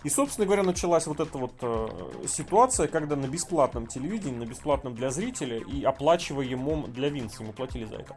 И, 0.04 0.08
собственно 0.08 0.46
говоря, 0.46 0.62
началась 0.62 1.06
вот 1.06 1.18
эта 1.18 1.36
вот 1.36 1.54
э, 1.62 1.88
ситуация, 2.28 2.86
когда 2.86 3.16
на 3.16 3.26
бесплатном 3.26 3.86
телевидении, 3.86 4.36
на 4.36 4.46
бесплатном 4.46 4.94
для 4.94 5.10
зрителя 5.10 5.58
и 5.58 5.82
оплачиваемом 5.82 6.92
для 6.92 7.08
Винса, 7.08 7.42
ему 7.42 7.52
платили 7.52 7.86
за 7.86 7.96
это, 7.96 8.14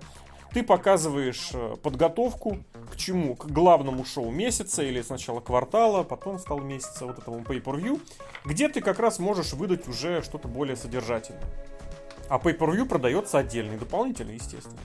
ты 0.54 0.64
показываешь 0.64 1.50
э, 1.54 1.76
подготовку 1.82 2.58
к 2.92 2.96
чему? 2.96 3.36
К 3.36 3.48
главному 3.48 4.06
шоу 4.06 4.32
месяца 4.32 4.84
или 4.84 5.02
сначала 5.02 5.40
квартала, 5.40 6.04
потом 6.04 6.40
стал 6.40 6.60
месяца 6.60 7.06
вот 7.06 7.20
этому 7.20 7.40
pay-per-view, 7.40 8.02
где 8.46 8.70
ты 8.70 8.82
как 8.82 9.00
раз 9.00 9.20
можешь 9.20 9.54
выдать 9.54 9.88
уже 9.88 10.22
что-то 10.24 10.48
более 10.48 10.76
содержательное. 10.76 11.44
А 12.30 12.38
pay-per-view 12.38 12.86
продается 12.86 13.40
отдельно 13.40 13.78
дополнительно, 13.78 14.32
естественно. 14.32 14.80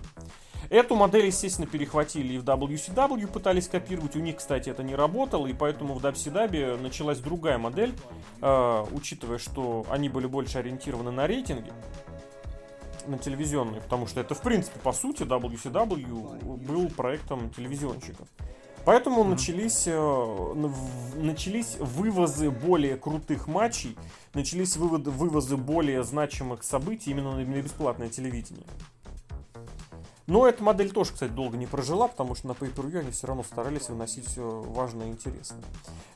Эту 0.71 0.95
модель, 0.95 1.27
естественно, 1.27 1.67
перехватили 1.67 2.35
и 2.35 2.39
в 2.39 2.45
WCW 2.45 3.27
пытались 3.27 3.69
копировать. 3.69 4.17
У 4.17 4.21
них, 4.21 4.37
кстати, 4.37 4.71
это 4.71 4.83
не 4.83 4.95
работало, 4.95 5.47
и 5.47 5.53
поэтому 5.53 5.95
в 5.95 6.05
WCW 6.05 6.81
началась 6.81 7.19
другая 7.19 7.59
модель, 7.59 7.95
э, 8.41 8.85
учитывая, 8.93 9.39
что 9.39 9.85
они 9.91 10.09
были 10.09 10.27
больше 10.27 10.59
ориентированы 10.59 11.11
на 11.11 11.27
рейтинги 11.27 11.73
на 13.07 13.19
телевизионные, 13.19 13.81
потому 13.81 14.07
что 14.07 14.21
это, 14.21 14.35
в 14.35 14.41
принципе, 14.41 14.79
по 14.81 14.93
сути, 14.93 15.23
WCW 15.23 16.59
был 16.67 16.89
проектом 16.91 17.51
телевизионщиков. 17.51 18.29
Поэтому 18.85 19.23
начались, 19.23 19.85
э, 19.87 20.71
начались 21.15 21.77
вывозы 21.79 22.51
более 22.51 22.97
крутых 22.97 23.47
матчей, 23.47 23.97
начались 24.35 24.77
выводы, 24.77 25.11
вывозы 25.11 25.57
более 25.57 26.03
значимых 26.03 26.65
событий 26.65 27.13
именно 27.13 27.37
на 27.37 27.63
бесплатное 27.63 28.09
телевидение. 28.09 28.67
Но 30.27 30.47
эта 30.47 30.63
модель 30.63 30.91
тоже, 30.91 31.13
кстати, 31.13 31.31
долго 31.31 31.57
не 31.57 31.67
прожила, 31.67 32.07
потому 32.07 32.35
что 32.35 32.49
на 32.49 32.53
pay 32.53 32.73
per 32.73 32.99
они 32.99 33.11
все 33.11 33.27
равно 33.27 33.43
старались 33.43 33.89
выносить 33.89 34.27
все 34.27 34.63
важное 34.63 35.09
и 35.09 35.11
интересное. 35.11 35.63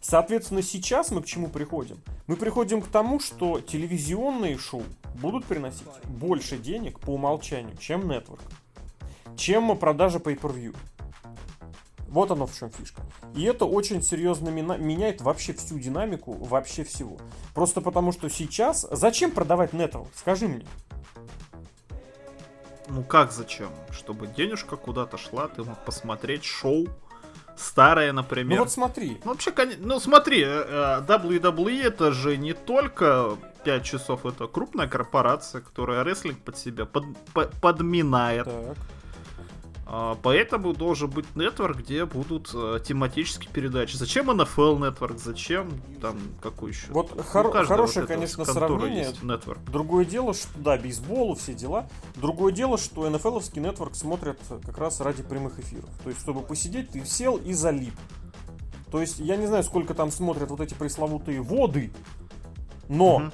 Соответственно, 0.01 0.63
сейчас 0.63 1.11
мы 1.11 1.23
к 1.23 1.27
чему 1.27 1.49
приходим? 1.49 2.01
Мы 2.27 2.37
приходим 2.37 2.81
к 2.83 2.89
тому, 2.89 3.19
что 3.19 3.61
телевизионные 3.61 4.59
шоу 4.59 4.85
будут 5.17 5.45
приносить 5.45 5.89
больше 6.05 6.57
денег 6.57 7.01
по 7.01 7.11
умолчанию, 7.11 7.77
чем 7.79 8.11
Network, 8.11 8.41
чем 9.37 9.77
продажа 9.77 10.19
pay 10.19 10.39
per 10.39 10.77
Вот 12.09 12.31
оно 12.31 12.47
в 12.47 12.57
чем 12.57 12.71
фишка. 12.71 13.03
И 13.35 13.43
это 13.43 13.65
очень 13.65 14.03
серьезно 14.03 14.49
меняет 14.51 15.21
вообще 15.21 15.53
всю 15.53 15.79
динамику, 15.79 16.33
вообще 16.33 16.85
всего. 16.85 17.17
Просто 17.55 17.81
потому, 17.81 18.13
что 18.13 18.31
сейчас... 18.31 18.87
Зачем 18.91 19.33
продавать 19.33 19.73
Network? 19.73 20.09
Скажи 20.15 20.47
мне. 20.47 20.65
Ну 22.89 23.03
как 23.03 23.33
зачем? 23.33 23.71
Чтобы 23.91 24.27
денежка 24.27 24.77
куда-то 24.77 25.19
шла, 25.19 25.49
ты 25.49 25.65
мог 25.65 25.79
посмотреть 25.85 26.45
шоу 26.45 26.87
старое, 27.57 28.13
например. 28.13 28.59
Ну 28.59 28.65
вот 28.65 28.73
смотри. 28.73 29.19
Ну 29.25 29.31
вообще, 29.33 29.53
ну 29.79 29.99
смотри, 30.01 30.43
э, 30.43 30.47
э, 30.47 31.03
WWE 31.07 31.83
это 31.83 32.13
же 32.13 32.37
не 32.37 32.53
только 32.53 33.37
5 33.65 33.85
часов, 33.85 34.27
это 34.27 34.47
крупная 34.47 34.87
корпорация, 34.87 35.61
которая 35.61 36.05
рестлинг 36.05 36.39
под 36.39 36.57
себя 36.57 36.85
под, 36.85 37.05
под, 37.33 37.53
подминает. 37.61 38.45
Так. 38.45 38.77
А, 39.89 40.19
поэтому 40.21 40.75
должен 40.75 41.09
быть 41.09 41.37
нетворк, 41.37 41.79
где 41.79 42.07
будут 42.07 42.51
а, 42.53 42.81
тематические 42.81 43.49
передачи. 43.53 43.97
Зачем 43.97 44.29
NFL 44.31 44.79
Network? 44.79 45.19
Зачем 45.19 45.71
там 46.01 46.19
какой 46.43 46.73
еще? 46.73 46.89
Вот 46.91 47.11
хор- 47.23 47.53
хорошее, 47.65 48.03
вот 48.05 48.09
конечно, 48.09 48.45
сравнение. 48.45 49.13
Другое 49.67 50.05
дело, 50.05 50.35
что 50.35 50.49
да, 50.57 50.77
бейсболу, 50.77 51.37
все 51.37 51.55
дела. 51.55 51.89
Другое 52.17 52.53
дело, 52.53 52.79
что 52.79 53.07
NFL-овский 53.07 53.61
нетворк 53.61 53.95
смотрят 53.95 54.41
как 54.65 54.77
раз 54.77 55.01
ради 55.01 55.23
прямых 55.23 55.61
эфиров. 55.61 55.91
То 56.03 56.11
есть, 56.11 56.21
чтобы 56.21 56.41
посидеть, 56.41 56.91
ты 56.91 57.05
сел 57.05 57.37
и 57.37 57.53
залип. 57.53 57.95
То 58.91 59.01
есть, 59.01 59.21
я 59.21 59.37
не 59.37 59.47
знаю, 59.47 59.63
сколько 59.63 59.95
там 59.95 60.11
смотрят 60.11 60.51
вот 60.51 60.61
эти 60.61 60.75
пресловутые 60.75 61.41
воды, 61.43 61.93
но 62.89 63.17
угу. 63.17 63.31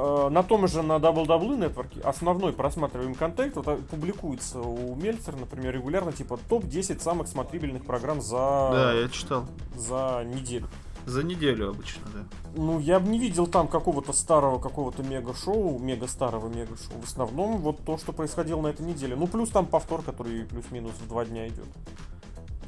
Э, 0.00 0.28
на 0.30 0.44
том 0.44 0.68
же 0.68 0.82
на 0.82 0.98
WWE 0.98 1.56
нетворке 1.56 2.00
основной 2.02 2.52
просматриваемый 2.52 3.16
контент 3.16 3.56
вот, 3.56 3.84
публикуется 3.88 4.60
у 4.60 4.94
Мельцера, 4.94 5.36
например, 5.36 5.74
регулярно, 5.74 6.12
типа 6.12 6.38
топ-10 6.48 7.00
самых 7.00 7.26
смотрибельных 7.26 7.84
программ 7.84 8.20
за... 8.20 8.36
Да, 8.36 8.92
я 8.92 9.08
читал. 9.08 9.46
За 9.74 10.24
неделю. 10.24 10.68
За 11.04 11.24
неделю 11.24 11.70
обычно, 11.70 12.02
да. 12.14 12.24
Ну, 12.54 12.78
я 12.78 13.00
бы 13.00 13.08
не 13.08 13.18
видел 13.18 13.48
там 13.48 13.66
какого-то 13.66 14.12
старого, 14.12 14.60
какого-то 14.60 15.02
мега-шоу, 15.02 15.80
мега-старого 15.80 16.48
мега-шоу. 16.48 17.00
В 17.02 17.04
основном 17.04 17.58
вот 17.58 17.84
то, 17.84 17.98
что 17.98 18.12
происходило 18.12 18.60
на 18.60 18.68
этой 18.68 18.86
неделе. 18.86 19.16
Ну, 19.16 19.26
плюс 19.26 19.48
там 19.48 19.66
повтор, 19.66 20.02
который 20.02 20.44
плюс-минус 20.44 20.92
в 20.92 21.08
два 21.08 21.24
дня 21.24 21.48
идет. 21.48 21.66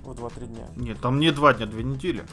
В 0.02 0.14
два-три 0.14 0.46
дня. 0.46 0.66
Нет, 0.75 1.00
там 1.00 1.20
не 1.20 1.30
два 1.30 1.54
дня, 1.54 1.66
две 1.66 1.84
недели. 1.84 2.25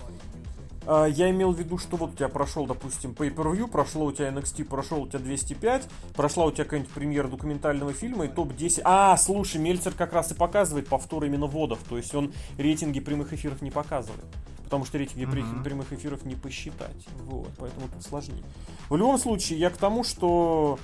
А, 0.87 1.05
я 1.05 1.29
имел 1.29 1.51
в 1.51 1.59
виду, 1.59 1.77
что 1.77 1.97
вот 1.97 2.13
у 2.13 2.15
тебя 2.15 2.29
прошел, 2.29 2.65
допустим, 2.65 3.11
Pay-Per-View, 3.11 3.67
прошло 3.67 4.05
у 4.05 4.11
тебя 4.11 4.29
NXT, 4.29 4.63
прошел 4.63 5.03
у 5.03 5.07
тебя 5.07 5.19
205, 5.19 5.87
прошла 6.15 6.45
у 6.45 6.51
тебя 6.51 6.63
какая-нибудь 6.63 6.93
премьера 6.93 7.27
документального 7.27 7.91
фильма 7.91 8.25
и 8.25 8.27
топ-10. 8.29 8.81
А, 8.85 9.17
слушай, 9.17 9.57
Мельцер 9.57 9.93
как 9.93 10.13
раз 10.13 10.31
и 10.31 10.35
показывает 10.35 10.87
повтор 10.87 11.25
именно 11.25 11.45
водов, 11.45 11.79
то 11.87 11.97
есть 11.97 12.15
он 12.15 12.33
рейтинги 12.57 13.01
прямых 13.01 13.33
эфиров 13.33 13.61
не 13.61 13.69
показывает. 13.69 14.25
Потому 14.63 14.83
что 14.83 14.97
рейтинги 14.97 15.23
uh-huh. 15.23 15.63
прямых 15.63 15.93
эфиров 15.93 16.25
не 16.25 16.35
посчитать. 16.35 17.07
Вот, 17.23 17.49
поэтому 17.57 17.87
тут 17.87 18.03
сложнее. 18.03 18.43
В 18.89 18.97
любом 18.97 19.17
случае, 19.17 19.59
я 19.59 19.69
к 19.69 19.77
тому, 19.77 20.03
что 20.03 20.77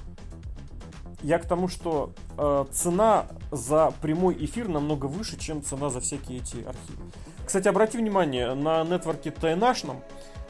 я 1.21 1.37
к 1.37 1.45
тому, 1.45 1.67
что 1.67 2.13
э, 2.37 2.65
цена 2.71 3.27
за 3.51 3.93
прямой 4.01 4.37
эфир 4.45 4.67
намного 4.67 5.07
выше, 5.07 5.37
чем 5.37 5.61
цена 5.61 5.89
за 5.89 5.99
всякие 5.99 6.39
эти 6.39 6.57
архивы. 6.57 7.03
Кстати, 7.45 7.67
обрати 7.67 7.97
внимание, 7.97 8.53
на 8.53 8.83
нетворке 8.83 9.29
TNH 9.29 9.95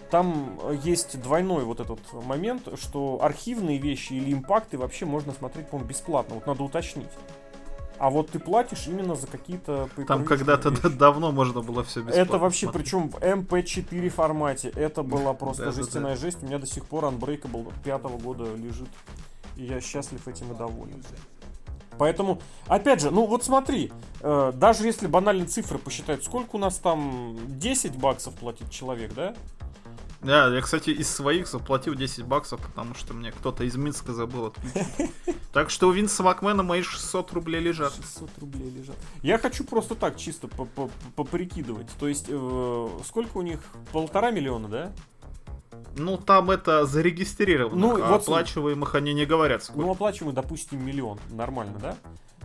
там 0.10 0.60
есть 0.84 1.20
двойной 1.20 1.64
вот 1.64 1.80
этот 1.80 2.00
момент, 2.14 2.68
что 2.80 3.20
архивные 3.22 3.80
вещи 3.80 4.14
или 4.14 4.32
импакты 4.32 4.78
вообще 4.78 5.06
можно 5.06 5.34
смотреть, 5.34 5.68
по-моему, 5.70 5.90
бесплатно. 5.90 6.36
Вот 6.36 6.46
надо 6.46 6.64
уточнить. 6.64 7.10
А 7.98 8.10
вот 8.10 8.30
ты 8.30 8.38
платишь 8.38 8.88
именно 8.88 9.16
за 9.16 9.28
какие-то... 9.28 9.90
Там 10.08 10.26
когда-то 10.26 10.72
давно 10.90 11.32
можно 11.32 11.62
было 11.62 11.84
все 11.84 12.02
бесплатно 12.02 12.22
Это 12.22 12.38
вообще, 12.38 12.66
смотреть. 12.66 12.86
причем 12.86 13.10
в 13.10 13.16
MP4 13.16 14.10
формате. 14.10 14.72
Это 14.76 15.04
была 15.04 15.34
просто 15.34 15.72
жестяная 15.72 16.16
жесть. 16.16 16.44
У 16.44 16.46
меня 16.46 16.60
до 16.60 16.68
сих 16.68 16.86
пор 16.86 17.06
Unbreakable 17.06 17.72
пятого 17.84 18.18
года 18.18 18.44
лежит. 18.56 18.90
И 19.56 19.66
я 19.66 19.82
счастлив 19.82 20.28
этим 20.28 20.52
и 20.52 20.56
доволен. 20.56 21.04
Поэтому, 21.98 22.42
опять 22.68 23.02
же, 23.02 23.12
ну 23.12 23.26
вот 23.26 23.44
смотри, 23.44 23.92
э, 24.22 24.52
даже 24.56 24.86
если 24.86 25.08
банальные 25.08 25.48
цифры 25.48 25.78
посчитать, 25.78 26.24
сколько 26.24 26.56
у 26.56 26.60
нас 26.60 26.78
там 26.78 27.38
10 27.48 27.98
баксов 27.98 28.34
платит 28.36 28.70
человек, 28.72 29.14
да? 29.14 29.36
Да, 30.22 30.48
я, 30.54 30.62
кстати, 30.62 30.90
из 30.90 31.10
своих 31.10 31.48
заплатил 31.48 31.96
10 31.96 32.26
баксов, 32.26 32.62
потому 32.62 32.96
что 32.96 33.14
мне 33.14 33.32
кто-то 33.32 33.66
из 33.66 33.76
Минска 33.76 34.14
забыл 34.14 34.48
отключить. 34.48 35.12
Так 35.54 35.70
что 35.70 35.88
у 35.88 35.92
Винса 35.92 36.24
Макмена 36.24 36.64
мои 36.64 36.82
600 36.82 37.32
рублей 37.34 37.62
лежат. 37.62 37.94
600 37.94 38.30
рублей 38.40 38.72
лежат. 38.72 38.96
Я 39.22 39.38
хочу 39.38 39.64
просто 39.64 39.94
так, 39.94 40.18
чисто 40.18 40.48
поприкидывать. 41.16 41.90
То 42.00 42.08
есть, 42.08 42.26
э, 42.28 42.90
сколько 43.06 43.38
у 43.38 43.44
них? 43.44 43.60
Полтора 43.92 44.32
миллиона, 44.32 44.68
да? 44.68 44.94
Ну, 45.96 46.18
там 46.18 46.52
это 46.52 46.86
зарегистрировано. 46.86 47.76
Ну, 47.76 48.04
а 48.04 48.10
вот 48.10 48.22
оплачиваемых 48.22 48.96
они 48.96 49.14
не 49.14 49.26
говорят. 49.26 49.64
Сколько. 49.64 49.82
Ну, 49.82 49.92
оплачиваемый, 49.92 50.36
допустим, 50.36 50.86
миллион. 50.86 51.20
Нормально, 51.32 51.78
да? 51.82 51.96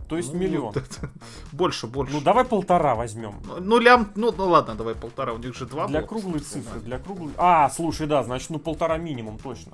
То 0.09 0.17
есть 0.17 0.33
ну, 0.33 0.39
миллион. 0.39 0.73
Больше, 1.51 1.85
больше. 1.85 2.13
Ну 2.13 2.21
давай 2.21 2.43
полтора 2.43 2.95
возьмем. 2.95 3.35
Ну, 3.59 3.77
лям, 3.77 4.11
ну, 4.15 4.31
ну 4.35 4.47
ладно, 4.47 4.73
давай 4.73 4.95
полтора, 4.95 5.33
у 5.33 5.37
них 5.37 5.55
же 5.55 5.67
два. 5.67 5.87
Для 5.87 6.01
круглой 6.01 6.39
цифры, 6.39 6.79
для 6.79 6.97
круглой. 6.97 7.31
А, 7.37 7.69
слушай, 7.69 8.07
да, 8.07 8.23
значит, 8.23 8.49
ну 8.49 8.57
полтора 8.57 8.97
минимум 8.97 9.37
точно. 9.37 9.73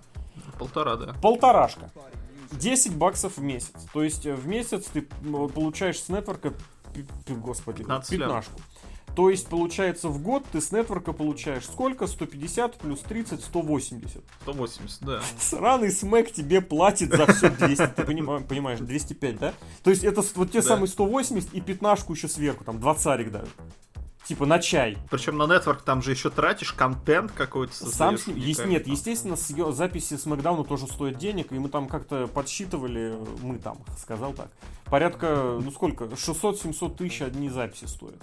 Полтора, 0.59 0.97
да. 0.97 1.15
Полторашка. 1.21 1.89
10 2.51 2.95
баксов 2.95 3.37
в 3.37 3.41
месяц. 3.41 3.73
То 3.93 4.03
есть 4.03 4.25
э, 4.25 4.33
в 4.35 4.47
месяц 4.47 4.85
ты 4.85 5.01
получаешь 5.53 6.01
с 6.01 6.09
нетворка, 6.09 6.53
господи, 7.27 7.83
пятнашку. 7.83 8.59
То 9.15 9.29
есть, 9.29 9.47
получается, 9.47 10.09
в 10.09 10.21
год 10.21 10.43
ты 10.51 10.59
с 10.59 10.71
нетворка 10.71 11.13
получаешь 11.13 11.65
сколько? 11.65 12.07
150 12.07 12.77
плюс 12.77 12.99
30, 12.99 13.43
180. 13.43 14.23
180, 14.41 15.05
да. 15.05 15.21
Сраный 15.39 15.91
смэк 15.91 16.31
тебе 16.31 16.61
платит 16.61 17.15
за 17.15 17.25
все 17.27 17.49
200, 17.49 17.87
ты 17.95 18.03
понимаешь, 18.03 18.79
205, 18.79 19.39
да? 19.39 19.53
То 19.83 19.89
есть, 19.89 20.03
это 20.03 20.21
вот 20.35 20.51
те 20.51 20.61
самые 20.61 20.87
180 20.87 21.53
и 21.53 21.61
пятнашку 21.61 22.13
еще 22.13 22.27
сверху, 22.27 22.63
там, 22.63 22.79
20 22.79 23.31
даже. 23.31 23.47
Типа 24.25 24.47
на 24.47 24.57
чай. 24.57 24.97
Причем 25.11 25.37
на 25.37 25.45
нетворк 25.45 25.83
там 25.83 26.01
же 26.01 26.09
еще 26.11 26.31
тратишь 26.31 26.73
контент 26.73 27.31
какой-то. 27.31 27.73
Сам 27.73 28.17
с 28.17 28.25
ним. 28.25 28.37
Есть, 28.37 28.65
нет, 28.65 28.87
естественно, 28.87 29.35
с, 29.35 29.53
записи 29.73 30.17
с 30.17 30.25
Макдауна 30.25 30.63
тоже 30.63 30.87
стоят 30.87 31.19
денег, 31.19 31.51
и 31.51 31.59
мы 31.59 31.69
там 31.69 31.87
как-то 31.87 32.25
подсчитывали, 32.27 33.15
мы 33.43 33.59
там, 33.59 33.77
сказал 33.99 34.33
так, 34.33 34.49
порядка, 34.85 35.59
ну 35.61 35.71
сколько, 35.71 36.05
600-700 36.05 36.95
тысяч 36.95 37.21
одни 37.21 37.49
записи 37.49 37.85
стоят. 37.85 38.21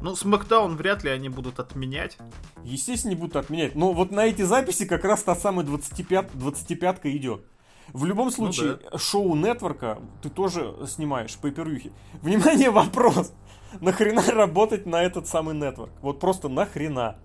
Ну, 0.00 0.14
Смакдаун 0.14 0.76
вряд 0.76 1.02
ли 1.02 1.10
они 1.10 1.28
будут 1.28 1.58
отменять. 1.58 2.18
Естественно, 2.62 3.10
не 3.10 3.16
будут 3.16 3.36
отменять. 3.36 3.74
Но 3.74 3.92
вот 3.92 4.10
на 4.10 4.26
эти 4.26 4.42
записи 4.42 4.86
как 4.86 5.04
раз 5.04 5.22
та 5.22 5.34
самая 5.34 5.64
25, 5.66 6.30
25-ка 6.34 7.16
идет. 7.16 7.44
В 7.92 8.04
любом 8.04 8.26
ну 8.26 8.32
случае, 8.32 8.78
ну, 8.82 8.90
да. 8.92 8.98
шоу 8.98 9.34
нетворка 9.34 9.98
ты 10.22 10.28
тоже 10.28 10.74
снимаешь 10.86 11.36
по 11.36 11.50
перюхе. 11.50 11.90
Внимание, 12.22 12.70
вопрос. 12.70 13.32
Нахрена 13.80 14.22
работать 14.22 14.86
на 14.86 15.02
этот 15.02 15.26
самый 15.26 15.54
нетворк? 15.54 15.90
Вот 16.00 16.20
просто 16.20 16.48
нахрена. 16.48 17.18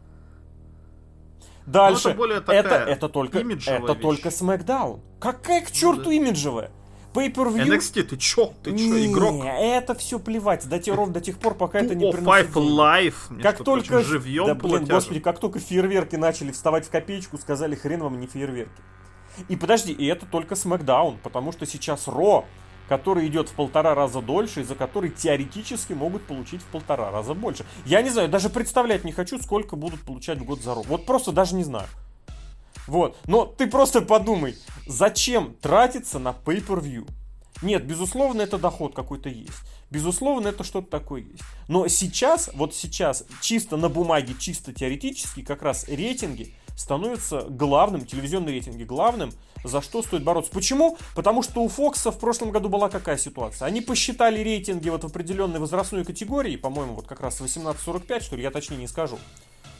Дальше. 1.66 2.02
Ну, 2.06 2.10
это, 2.10 2.18
более 2.18 2.40
такая 2.42 2.60
это, 2.60 2.76
это 2.76 3.10
только, 3.10 3.40
это 3.40 3.48
вещь. 3.48 4.02
только 4.02 4.30
SmackDown. 4.30 5.00
Какая 5.20 5.62
к 5.62 5.72
черту 5.72 6.04
ну, 6.04 6.06
да. 6.06 6.14
имиджевая? 6.14 6.72
Pay-per-view... 7.14 7.68
NXT, 7.68 8.04
ты 8.04 8.18
чё? 8.18 8.54
Ты 8.64 8.72
чё, 8.72 8.96
не, 8.96 9.12
игрок? 9.12 9.44
это 9.46 9.94
все 9.96 10.20
плевать. 10.20 10.68
До 10.68 10.80
тех, 10.80 10.96
ровно 10.96 11.14
до 11.14 11.22
тех 11.22 11.38
пор, 11.38 11.56
пока 11.56 11.80
это 11.80 11.96
не 11.96 12.12
приносит 12.12 12.50
Life. 12.50 13.42
Как 13.42 13.64
только... 13.64 14.02
Живьем 14.02 14.46
да, 14.46 14.56
блин, 14.56 14.86
господи, 14.86 15.20
как 15.20 15.40
только 15.40 15.60
фейерверки 15.60 16.16
начали 16.16 16.52
вставать 16.52 16.88
в 16.88 16.90
копеечку, 16.90 17.38
сказали, 17.38 17.76
хрен 17.76 18.02
вам 18.02 18.20
не 18.20 18.28
фейерверки. 18.28 18.82
И 19.48 19.56
подожди, 19.56 19.94
и 19.94 20.06
это 20.06 20.26
только 20.26 20.56
SmackDown, 20.56 21.18
потому 21.24 21.52
что 21.52 21.66
сейчас 21.66 22.08
Ро, 22.08 22.46
который 22.88 23.28
идет 23.28 23.50
в 23.50 23.54
полтора 23.54 23.96
раза 23.96 24.22
дольше, 24.22 24.62
и 24.62 24.64
за 24.64 24.76
который 24.76 25.10
теоретически 25.10 25.94
могут 25.94 26.24
получить 26.24 26.62
в 26.62 26.66
полтора 26.66 27.12
раза 27.12 27.34
больше. 27.34 27.66
Я 27.86 28.02
не 28.02 28.10
знаю, 28.10 28.30
даже 28.30 28.50
представлять 28.50 29.04
не 29.04 29.12
хочу, 29.12 29.40
сколько 29.40 29.76
будут 29.76 30.02
получать 30.02 30.40
в 30.40 30.44
год 30.44 30.62
за 30.62 30.76
Ро. 30.76 30.82
Вот 30.84 31.06
просто 31.06 31.32
даже 31.32 31.56
не 31.56 31.64
знаю. 31.64 31.88
Вот. 32.88 33.18
Но 33.26 33.46
ты 33.46 33.68
просто 33.68 34.02
подумай, 34.02 34.56
зачем 34.88 35.56
тратиться 35.62 36.20
на 36.20 36.36
pay-per-view? 36.46 37.08
Нет, 37.62 37.86
безусловно, 37.86 38.42
это 38.42 38.58
доход 38.58 38.94
какой-то 38.94 39.30
есть. 39.30 39.62
Безусловно, 39.90 40.50
это 40.50 40.64
что-то 40.64 40.90
такое 40.90 41.22
есть. 41.22 41.44
Но 41.68 41.88
сейчас, 41.88 42.50
вот 42.56 42.74
сейчас, 42.74 43.26
чисто 43.42 43.78
на 43.78 43.90
бумаге, 43.90 44.34
чисто 44.38 44.74
теоретически, 44.74 45.44
как 45.44 45.62
раз 45.62 45.88
рейтинги 45.88 46.54
становятся 46.76 47.44
главным, 47.44 48.06
телевизионные 48.06 48.54
рейтинги 48.54 48.84
главным, 48.84 49.32
за 49.64 49.82
что 49.82 50.02
стоит 50.02 50.24
бороться. 50.24 50.52
Почему? 50.52 50.98
Потому 51.16 51.44
что 51.44 51.62
у 51.62 51.70
Фокса 51.70 52.12
в 52.12 52.20
прошлом 52.20 52.52
году 52.52 52.70
была 52.70 52.90
какая 52.90 53.18
ситуация? 53.18 53.68
Они 53.68 53.82
посчитали 53.82 54.40
рейтинги 54.40 54.90
вот 54.90 55.04
в 55.04 55.08
определенной 55.08 55.60
возрастной 55.60 56.04
категории, 56.04 56.58
по-моему, 56.58 56.96
вот 56.96 57.08
как 57.08 57.22
раз 57.22 57.40
18-45, 57.40 58.20
что 58.22 58.36
ли, 58.36 58.44
я 58.44 58.52
точнее 58.52 58.78
не 58.78 58.88
скажу. 58.88 59.20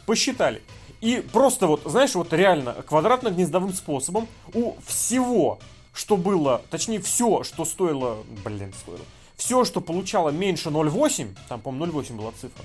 Посчитали. 0.06 0.62
И 1.02 1.24
просто 1.34 1.68
вот, 1.68 1.82
знаешь, 1.86 2.16
вот 2.16 2.32
реально 2.32 2.76
квадратно-гнездовым 2.88 3.74
способом 3.74 4.28
у 4.54 4.76
всего, 4.86 5.60
что 5.94 6.16
было, 6.18 6.62
точнее 6.70 7.00
все, 7.02 7.44
что 7.44 7.66
стоило, 7.66 8.24
блин, 8.44 8.74
стоило, 8.74 9.04
все, 9.36 9.66
что 9.66 9.82
получало 9.82 10.30
меньше 10.30 10.70
0,8, 10.70 11.36
там, 11.50 11.60
по-моему, 11.60 12.00
0,8 12.00 12.16
была 12.16 12.32
цифра, 12.32 12.64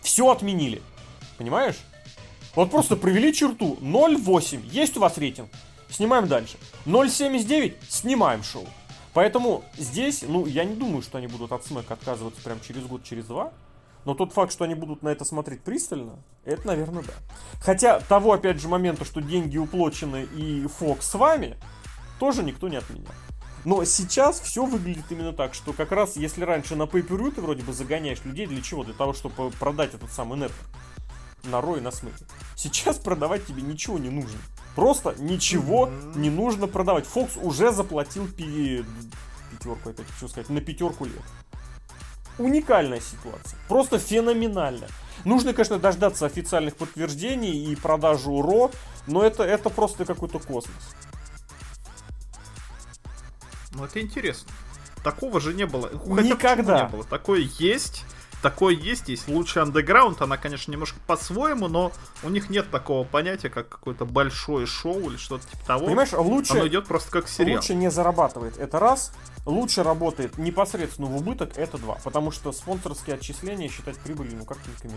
все 0.00 0.30
отменили. 0.30 0.82
Понимаешь? 1.38 1.76
Вот 2.54 2.70
просто 2.70 2.96
провели 2.96 3.32
черту. 3.32 3.78
0,8. 3.80 4.68
Есть 4.70 4.96
у 4.96 5.00
вас 5.00 5.16
рейтинг? 5.18 5.48
Снимаем 5.90 6.28
дальше. 6.28 6.56
0,79. 6.86 7.74
Снимаем 7.88 8.42
шоу. 8.42 8.66
Поэтому 9.14 9.62
здесь, 9.76 10.22
ну, 10.22 10.46
я 10.46 10.64
не 10.64 10.74
думаю, 10.74 11.02
что 11.02 11.18
они 11.18 11.26
будут 11.26 11.52
от 11.52 11.66
смэка 11.66 11.94
отказываться 11.94 12.40
прям 12.42 12.60
через 12.66 12.84
год, 12.84 13.04
через 13.04 13.26
два. 13.26 13.52
Но 14.04 14.14
тот 14.14 14.32
факт, 14.32 14.52
что 14.52 14.64
они 14.64 14.74
будут 14.74 15.02
на 15.02 15.08
это 15.08 15.24
смотреть 15.24 15.62
пристально, 15.62 16.18
это, 16.44 16.66
наверное, 16.66 17.02
да. 17.02 17.12
Хотя 17.60 18.00
того, 18.00 18.32
опять 18.32 18.60
же, 18.60 18.68
момента, 18.68 19.04
что 19.04 19.20
деньги 19.20 19.58
уплочены 19.58 20.24
и 20.24 20.66
Фокс 20.66 21.08
с 21.08 21.14
вами, 21.14 21.56
тоже 22.18 22.42
никто 22.42 22.68
не 22.68 22.76
отменял. 22.76 23.12
Но 23.64 23.84
сейчас 23.84 24.40
все 24.40 24.66
выглядит 24.66 25.04
именно 25.10 25.32
так, 25.32 25.54
что 25.54 25.72
как 25.72 25.92
раз 25.92 26.16
если 26.16 26.42
раньше 26.44 26.74
на 26.74 26.84
pay 26.84 27.02
ты 27.30 27.40
вроде 27.40 27.62
бы 27.62 27.72
загоняешь 27.72 28.24
людей, 28.24 28.46
для 28.46 28.60
чего? 28.60 28.82
Для 28.82 28.94
того, 28.94 29.12
чтобы 29.12 29.50
продать 29.52 29.94
этот 29.94 30.10
самый 30.10 30.38
нет 30.38 30.52
на 31.44 31.60
Ро 31.60 31.76
и 31.76 31.80
на 31.80 31.90
Смэке. 31.90 32.24
Сейчас 32.56 32.98
продавать 32.98 33.46
тебе 33.46 33.62
ничего 33.62 33.98
не 33.98 34.10
нужно. 34.10 34.38
Просто 34.74 35.14
ничего 35.18 35.86
mm-hmm. 35.86 36.18
не 36.18 36.30
нужно 36.30 36.66
продавать. 36.66 37.06
Фокс 37.06 37.36
уже 37.36 37.72
заплатил 37.72 38.26
пи... 38.28 38.84
пятерку, 39.50 39.90
опять 39.90 40.06
хочу 40.06 40.28
сказать, 40.28 40.48
на 40.50 40.60
пятерку 40.60 41.04
лет. 41.04 41.22
Уникальная 42.38 43.00
ситуация. 43.00 43.58
Просто 43.68 43.98
феноменальная. 43.98 44.88
Нужно, 45.24 45.52
конечно, 45.52 45.78
дождаться 45.78 46.26
официальных 46.26 46.76
подтверждений 46.76 47.72
и 47.72 47.76
продажу 47.76 48.42
Ро, 48.42 48.70
но 49.06 49.22
это, 49.22 49.44
это 49.44 49.70
просто 49.70 50.04
какой-то 50.04 50.38
космос. 50.38 50.94
Ну, 53.72 53.84
это 53.84 54.00
интересно. 54.00 54.50
Такого 55.02 55.40
же 55.40 55.54
не 55.54 55.66
было. 55.66 55.88
Хотя 55.88 56.22
Никогда. 56.22 56.82
Не 56.84 56.88
было. 56.88 57.04
Такое 57.04 57.48
есть. 57.58 58.04
Такое 58.42 58.74
есть, 58.74 59.08
есть 59.08 59.28
лучший 59.28 59.62
андеграунд, 59.62 60.20
она, 60.20 60.36
конечно, 60.36 60.72
немножко 60.72 60.98
по-своему, 61.06 61.68
но 61.68 61.92
у 62.24 62.28
них 62.28 62.50
нет 62.50 62.70
такого 62.70 63.04
понятия, 63.04 63.48
как 63.48 63.68
какое-то 63.68 64.04
большое 64.04 64.66
шоу 64.66 65.10
или 65.10 65.16
что-то 65.16 65.46
типа 65.46 65.64
того. 65.64 65.86
Понимаешь, 65.86 66.12
лучше... 66.12 66.54
Оно 66.54 66.66
идет 66.66 66.86
просто 66.86 67.10
как 67.10 67.28
сериал. 67.28 67.56
Лучше 67.56 67.74
не 67.74 67.90
зарабатывает, 67.90 68.58
это 68.58 68.80
раз. 68.80 69.12
Лучше 69.46 69.82
работает 69.82 70.38
непосредственно 70.38 71.08
в 71.08 71.16
убыток, 71.16 71.56
это 71.56 71.78
два. 71.78 71.98
Потому 72.02 72.32
что 72.32 72.50
спонсорские 72.52 73.14
отчисления 73.16 73.68
считать 73.68 73.96
прибылью, 73.98 74.36
ну 74.38 74.44
как 74.44 74.58
не 74.82 74.90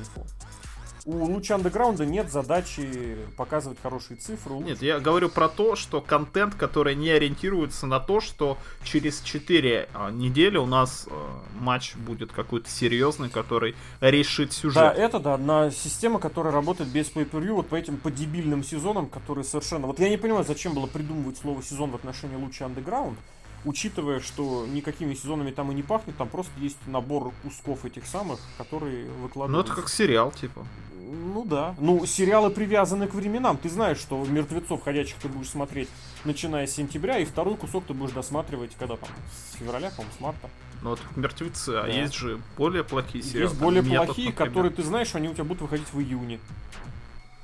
у 1.06 1.26
луча 1.26 1.56
андеграунда 1.56 2.06
нет 2.06 2.32
задачи 2.32 3.18
показывать 3.38 3.78
хорошие 3.82 4.18
цифры. 4.18 4.56
Нет, 4.56 4.82
я 4.82 5.00
говорю 5.00 5.30
про 5.30 5.48
то, 5.48 5.76
что 5.76 6.02
контент, 6.02 6.56
который 6.56 6.96
не 6.96 7.12
ориентируется 7.12 7.86
на 7.86 8.00
то, 8.00 8.20
что 8.20 8.58
через 8.84 9.22
4 9.22 9.90
а, 9.94 10.12
недели 10.12 10.58
у 10.58 10.66
нас 10.66 11.08
э, 11.08 11.12
матч 11.60 11.96
будет 11.96 12.32
какой-то 12.32 12.70
серьезный, 12.70 13.30
который 13.30 13.76
решит 14.02 14.52
сюжет. 14.52 14.76
Да, 14.76 14.92
это 14.92 15.20
да, 15.20 15.38
на 15.38 15.70
система, 15.70 16.20
которая 16.20 16.52
работает 16.52 16.90
без 16.90 17.08
pay 17.12 17.30
per 17.30 17.46
вот 17.54 17.70
по 17.70 17.76
этим 17.76 17.98
по 17.98 18.10
дебильным 18.10 18.64
сезонам, 18.64 19.08
которые 19.08 19.44
совершенно... 19.44 19.86
Вот 19.86 20.00
я 20.00 20.10
не 20.10 20.18
понимаю, 20.18 20.44
зачем 20.44 20.74
было 20.74 20.88
придумывать 20.88 21.38
слово 21.38 21.62
сезон 21.62 21.92
в 21.92 21.96
отношении 21.96 22.36
луча 22.36 22.66
андеграунд, 22.66 23.20
учитывая, 23.66 24.20
что 24.20 24.66
никакими 24.68 25.14
сезонами 25.14 25.52
там 25.52 25.72
и 25.72 25.76
не 25.76 25.84
пахнет, 25.84 26.16
там 26.18 26.30
просто 26.30 26.52
есть 26.60 26.78
набор 26.88 27.34
кусков 27.44 27.86
этих 27.86 28.06
самых, 28.06 28.40
которые 28.58 29.10
выкладывают. 29.10 29.68
Ну, 29.68 29.74
это 29.74 29.82
как 29.82 29.90
сериал, 29.90 30.32
типа. 30.32 30.66
Ну 31.06 31.46
да. 31.46 31.76
Ну, 31.80 32.06
сериалы 32.06 32.50
привязаны 32.50 33.08
к 33.08 33.14
временам. 33.14 33.58
Ты 33.58 33.70
знаешь, 33.70 33.98
что 33.98 34.24
мертвецов 34.26 34.84
ходячих 34.84 35.18
ты 35.18 35.28
будешь 35.28 35.50
смотреть 35.50 35.90
начиная 36.24 36.66
с 36.66 36.72
сентября, 36.72 37.20
и 37.20 37.26
второй 37.26 37.58
кусок 37.58 37.86
ты 37.86 37.94
будешь 37.94 38.14
досматривать, 38.14 38.72
когда 38.78 38.96
там, 38.96 39.10
с 39.52 39.58
февраля, 39.58 39.90
по-моему, 39.92 40.14
с 40.18 40.20
марта. 40.20 40.50
Ну 40.82 40.92
вот 40.92 41.00
мертвецы, 41.16 41.70
а 41.70 41.84
да. 41.84 41.84
а 41.84 41.88
есть 41.90 42.14
же 42.14 42.42
более 42.58 42.84
плохие 42.84 43.24
сериалы. 43.24 43.50
Есть 43.50 43.60
более 43.60 43.84
Метод, 43.84 44.08
плохие, 44.08 44.30
например. 44.30 44.50
которые 44.50 44.72
ты 44.72 44.84
знаешь, 44.84 45.14
они 45.16 45.30
у 45.30 45.34
тебя 45.34 45.44
будут 45.44 45.62
выходить 45.62 45.92
в 45.92 46.00
июне. 46.00 46.40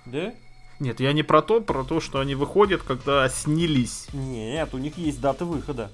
Да? 0.05 0.33
Нет, 0.79 0.99
я 0.99 1.13
не 1.13 1.21
про 1.21 1.43
то, 1.43 1.61
про 1.61 1.83
то, 1.83 1.99
что 1.99 2.19
они 2.19 2.33
выходят, 2.33 2.81
когда 2.81 3.29
снились. 3.29 4.07
Нет, 4.13 4.73
у 4.73 4.79
них 4.79 4.97
есть 4.97 5.21
даты 5.21 5.45
выхода. 5.45 5.91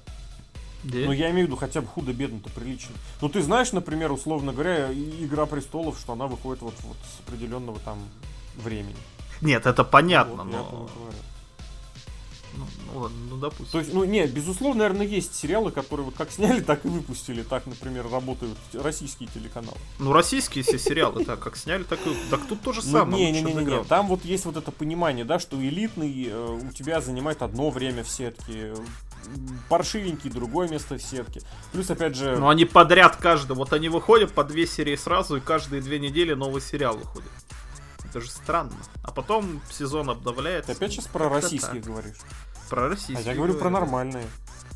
Да? 0.84 0.98
Ну, 0.98 1.12
я 1.12 1.30
имею 1.30 1.46
в 1.46 1.48
виду 1.48 1.56
хотя 1.56 1.80
бы 1.80 1.88
худо-бедно-то 1.88 2.50
прилично. 2.50 2.94
Ну, 3.20 3.28
ты 3.28 3.42
знаешь, 3.42 3.72
например, 3.72 4.12
условно 4.12 4.52
говоря, 4.52 4.92
Игра 4.92 5.46
престолов, 5.46 5.98
что 5.98 6.12
она 6.12 6.26
выходит 6.26 6.62
вот, 6.62 6.74
вот 6.82 6.96
с 6.96 7.20
определенного 7.26 7.78
там 7.80 7.98
времени. 8.56 8.96
Нет, 9.40 9.66
это 9.66 9.84
понятно, 9.84 10.44
вот, 10.44 10.52
но... 10.52 10.90
Ну, 12.54 12.66
ну 12.92 13.00
ладно, 13.00 13.18
ну 13.30 13.36
допустим. 13.36 13.66
То 13.70 13.78
есть, 13.78 13.92
ну 13.92 14.04
нет, 14.04 14.32
безусловно, 14.32 14.80
наверное, 14.82 15.06
есть 15.06 15.34
сериалы, 15.34 15.70
которые 15.70 16.06
вот 16.06 16.14
как 16.16 16.30
сняли, 16.30 16.60
так 16.64 16.84
и 16.84 16.88
выпустили. 16.88 17.42
Так, 17.42 17.66
например, 17.66 18.08
работают 18.10 18.58
российские 18.72 19.28
телеканалы. 19.28 19.76
Ну, 19.98 20.12
российские 20.12 20.64
все 20.64 20.78
сериалы, 20.78 21.24
так 21.24 21.40
как 21.40 21.56
сняли, 21.56 21.84
так 21.84 22.00
и. 22.06 22.16
Так 22.30 22.40
тут 22.48 22.62
тоже 22.62 22.80
ну, 22.84 22.92
самое. 22.92 23.30
Не, 23.30 23.42
не, 23.42 23.52
не, 23.52 23.64
не, 23.64 23.84
Там 23.84 24.08
вот 24.08 24.24
есть 24.24 24.44
вот 24.44 24.56
это 24.56 24.70
понимание, 24.70 25.24
да, 25.24 25.38
что 25.38 25.56
элитный 25.56 26.26
э, 26.28 26.60
у 26.68 26.72
тебя 26.72 27.00
занимает 27.00 27.42
одно 27.42 27.70
время 27.70 28.02
в 28.02 28.08
сетке, 28.08 28.74
паршивенький 29.68 30.30
другое 30.30 30.68
место 30.68 30.96
в 30.96 31.02
сетке. 31.02 31.40
Плюс, 31.72 31.90
опять 31.90 32.16
же... 32.16 32.36
Ну, 32.36 32.48
они 32.48 32.64
подряд 32.64 33.16
каждый. 33.16 33.56
Вот 33.56 33.72
они 33.72 33.88
выходят 33.88 34.32
по 34.32 34.44
две 34.44 34.66
серии 34.66 34.96
сразу, 34.96 35.36
и 35.36 35.40
каждые 35.40 35.82
две 35.82 35.98
недели 35.98 36.34
новый 36.34 36.60
сериал 36.60 36.96
выходит. 36.96 37.30
Это 38.04 38.20
же 38.20 38.30
странно. 38.30 38.72
А 39.02 39.10
потом 39.10 39.60
сезон 39.70 40.10
обновляется. 40.10 40.72
Ты 40.72 40.76
опять 40.76 40.92
сейчас 40.92 41.06
про 41.06 41.28
российских 41.28 41.84
говоришь? 41.84 42.16
Про 42.70 42.88
российских. 42.88 43.26
А 43.26 43.30
я 43.30 43.34
говорю, 43.34 43.52
говорю 43.52 43.58
про 43.58 43.70
нормальные. 43.70 44.26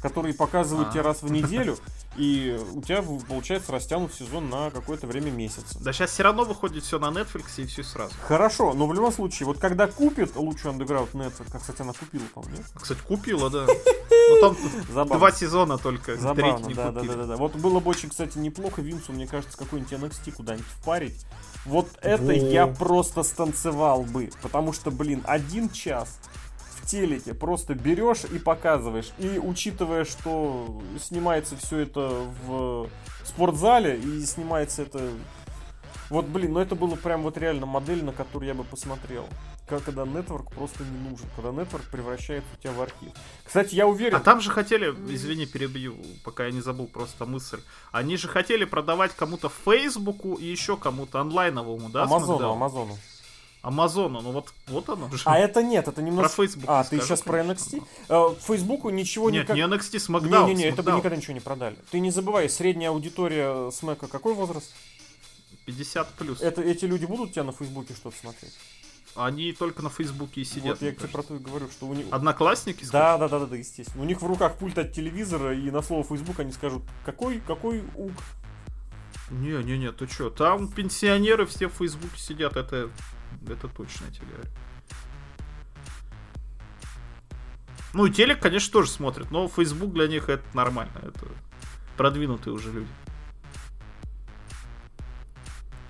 Которые 0.03 0.35
показывают 0.35 0.88
а. 0.88 0.93
тебе 0.93 1.03
раз 1.03 1.23
в 1.23 1.31
неделю, 1.31 1.79
и 2.16 2.59
у 2.75 2.83
тебя 2.83 3.03
получается 3.29 3.72
растянут 3.72 4.12
сезон 4.14 4.51
на 4.51 4.70
какое-то 4.70 5.07
время 5.07 5.31
месяца. 5.31 5.79
Да 5.81 5.92
сейчас 5.92 6.11
все 6.11 6.22
равно 6.22 6.44
выходит 6.44 6.85
все 6.85 6.98
на 6.98 7.07
Netflix 7.07 7.44
и 7.57 7.66
все 7.66 7.83
сразу. 7.83 8.14
Хорошо, 8.27 8.75
но 8.75 8.87
в 8.87 8.94
любом 8.94 9.12
случае, 9.12 9.46
вот 9.46 9.59
когда 9.59 9.87
купит 9.87 10.37
лучший 10.37 10.70
Underground 10.70 11.12
Netflix, 11.12 11.51
как, 11.51 11.61
кстати, 11.61 11.83
она 11.83 11.92
купила, 11.92 12.25
по-моему, 12.35 12.62
Кстати, 12.75 13.01
купила, 13.01 13.51
да. 13.51 13.66
Но 14.31 14.37
там 14.40 14.57
Забавно. 14.88 15.18
два 15.18 15.33
сезона 15.33 15.79
только, 15.79 16.16
Забавно, 16.16 16.66
не 16.66 16.75
да, 16.75 16.90
да, 16.90 17.03
да, 17.03 17.14
да, 17.14 17.27
да. 17.27 17.37
Вот 17.37 17.57
было 17.57 17.81
бы 17.81 17.90
очень, 17.90 18.11
кстати, 18.11 18.38
неплохо 18.38 18.83
Винсу, 18.83 19.12
мне 19.12 19.27
кажется, 19.27 19.57
какой-нибудь 19.57 19.92
NXT 19.92 20.33
куда-нибудь 20.33 20.66
впарить. 20.66 21.27
Вот 21.64 21.88
это 22.03 22.25
Во. 22.25 22.33
я 22.33 22.66
просто 22.66 23.22
станцевал 23.22 24.03
бы, 24.03 24.31
потому 24.42 24.72
что, 24.72 24.90
блин, 24.90 25.22
один 25.25 25.70
час 25.70 26.18
телеке 26.93 27.33
просто 27.33 27.75
берешь 27.75 28.25
и 28.25 28.39
показываешь. 28.39 29.13
И 29.19 29.41
учитывая, 29.43 30.05
что 30.05 30.83
снимается 31.01 31.57
все 31.57 31.79
это 31.79 32.11
в 32.47 32.89
спортзале 33.25 33.97
и 33.99 34.25
снимается 34.27 34.83
это... 34.83 35.11
Вот, 36.11 36.27
блин, 36.27 36.53
ну 36.53 36.61
это 36.61 36.75
было 36.75 36.95
прям 36.95 37.23
вот 37.23 37.39
реально 37.39 37.65
модель, 37.65 38.05
на 38.05 38.13
которую 38.13 38.47
я 38.47 38.55
бы 38.55 38.65
посмотрел. 38.65 39.27
Как, 39.67 39.85
когда 39.85 40.05
нетворк 40.05 40.53
просто 40.53 40.85
не 40.85 41.09
нужен, 41.09 41.27
когда 41.35 41.51
нетворк 41.51 41.85
превращается 41.91 42.51
у 42.53 42.61
тебя 42.61 42.73
в 42.73 42.83
архив. 42.83 43.13
Кстати, 43.43 43.75
я 43.75 43.87
уверен... 43.87 44.17
А 44.17 44.21
там 44.21 44.43
же 44.43 44.51
хотели, 44.51 44.91
извини, 45.09 45.47
перебью, 45.47 45.97
пока 46.25 46.45
я 46.45 46.53
не 46.53 46.61
забыл 46.61 46.89
просто 46.89 47.25
мысль. 47.25 47.61
Они 47.91 48.19
же 48.19 48.29
хотели 48.29 48.67
продавать 48.67 49.13
кому-то 49.17 49.49
Фейсбуку 49.49 50.35
и 50.35 50.45
еще 50.45 50.77
кому-то 50.77 51.21
онлайновому, 51.21 51.89
да? 51.89 52.03
Амазону, 52.03 52.53
Амазону. 52.53 52.99
Амазону, 53.62 54.20
ну 54.20 54.33
вот, 54.33 54.53
вот 54.66 54.88
оно 54.88 55.09
же. 55.09 55.22
А 55.25 55.38
это 55.38 55.62
нет, 55.62 55.87
это 55.87 56.03
немного... 56.03 56.29
Про 56.29 56.35
Facebook. 56.35 56.64
А, 56.66 56.83
ты 56.83 57.01
сейчас 57.01 57.22
про 57.22 57.42
NXT? 57.42 57.83
Э, 58.09 58.35
Фейсбуку 58.40 58.90
ничего 58.90 59.31
нет, 59.31 59.48
не... 59.48 59.55
Нет, 59.55 59.70
не 59.70 59.77
NXT, 59.77 60.09
SmackDown. 60.09 60.46
Не-не-не, 60.48 60.64
это 60.64 60.83
бы 60.83 60.90
никогда 60.90 61.16
ничего 61.16 61.35
не 61.35 61.40
продали. 61.40 61.77
Ты 61.92 62.01
не 62.01 62.11
забывай, 62.11 62.51
средняя 62.51 62.90
аудитория 62.90 63.70
Смэка 63.70 64.09
какой 64.09 64.35
возраст? 64.35 64.72
50 65.66 66.09
плюс. 66.14 66.40
Это, 66.40 66.61
эти 66.61 66.87
люди 66.87 67.05
будут 67.05 67.31
у 67.31 67.33
тебя 67.33 67.44
на 67.44 67.53
Фейсбуке 67.53 67.94
что-то 67.94 68.16
смотреть? 68.16 68.53
Они 69.14 69.53
только 69.53 69.83
на 69.83 69.90
Фейсбуке 69.90 70.40
и 70.40 70.44
сидят. 70.44 70.81
Вот 70.81 70.83
я 70.83 70.92
тебе 70.92 71.09
про 71.09 71.22
то 71.22 71.37
и 71.37 71.38
говорю, 71.38 71.68
что 71.70 71.87
у 71.87 71.94
них... 71.94 72.07
Одноклассники? 72.11 72.85
Да, 72.90 73.16
да, 73.18 73.29
да, 73.29 73.40
да, 73.40 73.46
да, 73.46 73.57
естественно. 73.57 74.03
У 74.03 74.07
них 74.07 74.22
в 74.22 74.27
руках 74.27 74.57
пульт 74.57 74.79
от 74.79 74.92
телевизора, 74.92 75.55
и 75.57 75.70
на 75.70 75.83
слово 75.83 76.03
Фейсбук 76.03 76.40
они 76.40 76.51
скажут, 76.51 76.83
какой, 77.05 77.40
какой 77.46 77.85
ук? 77.94 78.12
Не-не-не, 79.31 79.92
ты 79.92 80.07
чё, 80.07 80.31
там 80.31 80.68
пенсионеры 80.68 81.46
все 81.46 81.68
в 81.68 81.75
Фейсбуке 81.75 82.18
сидят, 82.18 82.57
это 82.57 82.90
это 83.49 83.68
точно, 83.68 84.07
я 84.07 84.12
тебе 84.12 84.27
говорю. 84.27 84.51
Ну 87.95 88.07
и 88.07 88.11
телек, 88.11 88.40
конечно, 88.40 88.73
тоже 88.73 88.90
смотрят, 88.90 89.31
но 89.31 89.49
Facebook 89.49 89.92
для 89.92 90.09
них 90.09 90.29
это 90.29 90.45
нормально. 90.55 90.92
Это 91.03 91.27
продвинутые 91.97 92.55
уже 92.55 92.73
люди. 92.73 92.88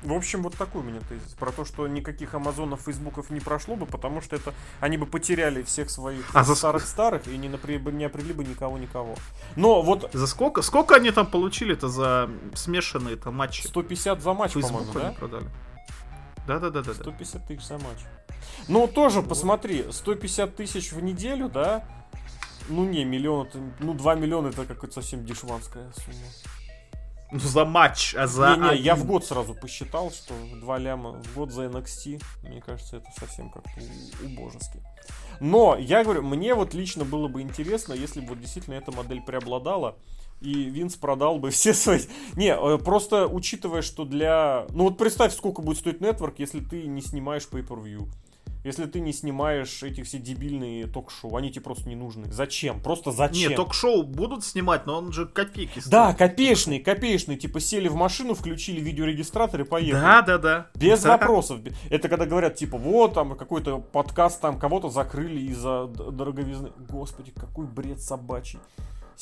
В 0.03 0.13
общем, 0.13 0.43
вот 0.43 0.57
такой 0.57 0.81
у 0.81 0.85
меня 0.85 0.99
тезис. 1.09 1.35
Про 1.39 1.53
то, 1.53 1.65
что 1.65 1.87
никаких 1.87 2.35
Амазонов, 2.35 2.81
Фейсбуков 2.83 3.31
не 3.31 3.39
прошло 3.39 3.77
бы, 3.77 3.87
потому 3.87 4.21
что 4.21 4.35
это 4.35 4.53
они 4.81 4.97
бы 4.97 5.07
потеряли 5.07 5.63
всех 5.63 5.91
своих 5.91 6.25
а 6.35 6.45
старых-старых 6.45 7.29
и 7.29 7.39
не, 7.39 7.49
напри... 7.49 7.79
не 7.79 8.05
определили 8.05 8.33
бы 8.33 8.45
никого-никого. 8.45 9.15
Но 9.55 9.81
вот... 9.81 10.11
За 10.13 10.27
сколько? 10.27 10.63
Сколько 10.63 10.97
они 10.97 11.13
там 11.13 11.27
получили-то 11.27 11.89
за 11.89 12.29
смешанные-то 12.55 13.31
матчи? 13.31 13.65
150 13.65 14.21
за 14.21 14.33
матч, 14.33 14.55
по-моему, 14.55 14.93
да? 14.93 15.15
продали. 15.17 15.47
Да-да-да-да. 16.47 16.95
150 16.95 17.47
тысяч 17.47 17.65
за 17.65 17.75
матч. 17.75 17.99
Ну, 18.69 18.87
тоже 18.89 19.23
посмотри, 19.23 19.87
150 19.91 20.57
тысяч 20.57 20.93
в 20.93 21.03
неделю, 21.03 21.49
да? 21.49 21.85
Ну, 22.69 22.85
не, 22.85 23.05
миллион, 23.05 23.47
это, 23.47 23.59
ну, 23.81 23.95
2 23.95 24.15
миллиона 24.15 24.49
это 24.49 24.65
какая-то 24.65 24.93
совсем 24.93 25.25
дешманская 25.25 25.93
сумма. 25.93 26.27
Ну, 27.33 27.39
за 27.39 27.65
матч, 27.65 28.15
а 28.15 28.27
за... 28.27 28.57
Не, 28.57 28.71
не, 28.71 28.77
я 28.83 28.95
в 28.95 29.05
год 29.07 29.25
сразу 29.25 29.55
посчитал, 29.55 30.11
что 30.11 30.35
2 30.61 30.79
ляма 30.79 31.13
в 31.13 31.35
год 31.35 31.51
за 31.51 31.65
NXT, 31.65 32.23
мне 32.43 32.61
кажется, 32.61 32.99
это 32.99 33.09
совсем 33.19 33.51
как-то 33.51 33.71
убожески. 34.23 34.83
Но, 35.43 35.77
я 35.77 36.05
говорю, 36.05 36.23
мне 36.23 36.55
вот 36.55 36.73
лично 36.73 37.05
было 37.05 37.27
бы 37.27 37.43
интересно, 37.43 37.95
если 37.95 38.21
бы 38.21 38.29
вот 38.29 38.41
действительно 38.41 38.75
эта 38.75 38.93
модель 38.93 39.21
преобладала, 39.21 39.97
и 40.41 40.53
Винс 40.53 40.95
продал 40.95 41.41
бы 41.41 41.51
все 41.51 41.75
свои... 41.75 41.99
Не, 42.37 42.55
э, 42.55 42.79
просто 42.79 43.27
учитывая, 43.27 43.83
что 43.83 44.05
для... 44.05 44.67
Ну 44.71 44.85
вот 44.85 44.99
представь, 44.99 45.35
сколько 45.35 45.61
будет 45.61 45.79
стоить 45.79 46.01
нетворк, 46.01 46.39
если 46.39 46.61
ты 46.61 46.87
не 46.87 47.01
снимаешь 47.03 47.49
Pay-Per-View. 47.51 48.07
Если 48.65 48.87
ты 48.87 49.01
не 49.01 49.13
снимаешь 49.13 49.83
эти 49.83 50.03
все 50.03 50.19
дебильные 50.19 50.87
ток-шоу, 50.87 51.37
они 51.37 51.51
тебе 51.51 51.63
просто 51.63 51.89
не 51.89 51.97
нужны. 51.97 52.31
Зачем? 52.33 52.81
Просто 52.81 53.11
зачем? 53.11 53.51
Не, 53.51 53.57
ток-шоу 53.57 54.05
будут 54.05 54.45
снимать, 54.45 54.87
но 54.87 54.99
он 54.99 55.13
же 55.13 55.27
копейки 55.27 55.81
стоит. 55.81 55.91
Да, 55.91 56.15
копеечные, 56.15 56.79
копеечные. 56.79 57.37
Типа 57.37 57.59
сели 57.59 57.89
в 57.89 57.97
машину, 57.97 58.35
включили 58.35 58.81
видеорегистратор 58.81 59.63
и 59.63 59.65
поехали. 59.65 60.01
Да, 60.01 60.23
да, 60.23 60.39
да. 60.39 60.67
Без 60.77 61.03
Да. 61.03 61.17
вопросов. 61.19 61.61
Это 61.91 62.09
когда 62.09 62.25
говорят, 62.27 62.55
типа, 62.55 62.79
вот 62.79 63.15
там 63.15 63.37
какой-то 63.37 63.79
подкаст, 63.79 64.41
там 64.41 64.59
кого-то 64.59 64.91
закрыли 64.91 65.41
из-за 65.51 65.87
дороговизны. 65.87 66.71
Господи, 66.89 67.33
какой 67.33 67.67
бред 67.67 68.01
собачий. 68.01 68.61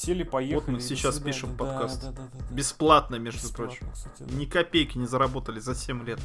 Сели, 0.01 0.23
поехали. 0.23 0.55
Вот 0.55 0.69
мы 0.69 0.81
сейчас 0.81 1.17
свидания. 1.17 1.33
пишем 1.35 1.57
Да, 1.57 1.65
подкаст. 1.65 2.01
да, 2.03 2.11
да, 2.13 2.23
да, 2.33 2.39
да. 2.49 2.55
Бесплатно, 2.55 3.17
между 3.17 3.43
Бесплатно, 3.49 3.67
прочим. 3.77 3.93
кстати, 3.93 4.23
да. 4.23 4.35
Ни 4.35 4.45
копейки 4.47 4.97
не 4.97 5.07
заработали 5.07 5.61
за 5.61 5.75
7 5.75 6.05
лет. 6.07 6.19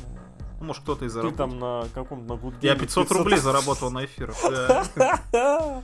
Ну, 0.62 0.68
может, 0.68 0.84
кто-то 0.84 1.04
и 1.04 1.10
Ты 1.10 1.14
заработал. 1.14 1.38
там 1.50 1.60
на 1.60 1.86
каком 1.94 2.26
на 2.26 2.34
Good 2.34 2.56
Я 2.62 2.76
Game 2.76 2.80
500 2.80 3.12
рублей 3.12 3.38
заработал 3.40 3.92
на 3.92 4.06
эфирах. 4.06 4.36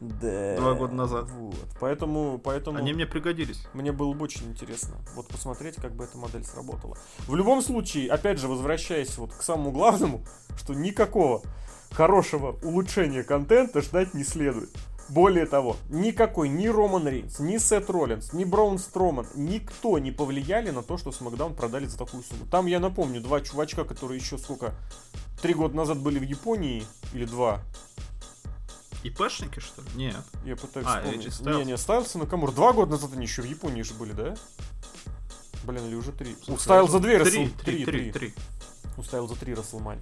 Да. 0.00 0.56
Два 0.58 0.74
года 0.74 0.92
назад. 0.94 1.30
Вот. 1.30 1.54
Поэтому, 1.80 2.38
поэтому 2.38 2.76
Они 2.76 2.92
мне 2.92 3.06
пригодились. 3.06 3.66
мне 3.72 3.90
было 3.90 4.12
бы 4.12 4.24
очень 4.24 4.50
интересно 4.50 4.96
вот 5.14 5.28
посмотреть, 5.28 5.76
как 5.76 5.94
бы 5.94 6.04
эта 6.04 6.18
модель 6.18 6.44
сработала. 6.44 6.98
В 7.26 7.34
любом 7.34 7.62
случае, 7.62 8.10
опять 8.10 8.38
же, 8.38 8.46
возвращаясь 8.48 9.16
вот 9.16 9.32
к 9.32 9.40
самому 9.42 9.72
главному, 9.72 10.22
что 10.58 10.74
никакого 10.74 11.40
хорошего 11.90 12.58
улучшения 12.62 13.22
контента 13.22 13.80
ждать 13.80 14.12
не 14.12 14.24
следует. 14.24 14.70
Более 15.08 15.46
того, 15.46 15.76
никакой 15.88 16.48
ни 16.48 16.66
Роман 16.66 17.06
Рейнс, 17.06 17.38
ни 17.38 17.58
Сет 17.58 17.90
Роллинс, 17.90 18.32
ни 18.32 18.44
Браун 18.44 18.78
Строман, 18.78 19.26
никто 19.34 19.98
не 19.98 20.10
повлияли 20.10 20.70
на 20.70 20.82
то, 20.82 20.96
что 20.96 21.12
Смакдаун 21.12 21.54
продали 21.54 21.86
за 21.86 21.98
такую 21.98 22.22
сумму. 22.22 22.46
Там, 22.50 22.66
я 22.66 22.80
напомню, 22.80 23.20
два 23.20 23.40
чувачка, 23.40 23.84
которые 23.84 24.18
еще 24.18 24.38
сколько, 24.38 24.74
три 25.42 25.54
года 25.54 25.76
назад 25.76 25.98
были 25.98 26.18
в 26.18 26.22
Японии, 26.22 26.84
или 27.12 27.26
два, 27.26 27.60
ИПшники, 29.04 29.60
что 29.60 29.82
ли? 29.82 29.88
Нет. 29.94 30.16
я 30.46 30.56
пытаюсь 30.56 30.86
А, 30.88 31.02
вспомнить. 31.02 31.40
Не, 31.40 31.64
не, 31.64 31.76
Стайлс 31.76 32.14
и 32.14 32.18
Накамура. 32.18 32.52
Два 32.52 32.72
года 32.72 32.92
назад 32.92 33.10
они 33.12 33.26
еще 33.26 33.42
в 33.42 33.44
Японии 33.44 33.82
же 33.82 33.92
были, 33.94 34.12
да? 34.12 34.34
Блин, 35.64 35.86
или 35.86 35.94
уже 35.94 36.12
три. 36.12 36.36
У 36.48 36.56
Стайлза 36.56 36.92
за 36.92 37.00
две 37.00 37.22
три, 37.22 37.48
три, 37.48 38.12
три. 38.12 38.34
У 38.96 39.02
Стайлза 39.02 39.34
три 39.36 39.54
Расселмани. 39.54 40.00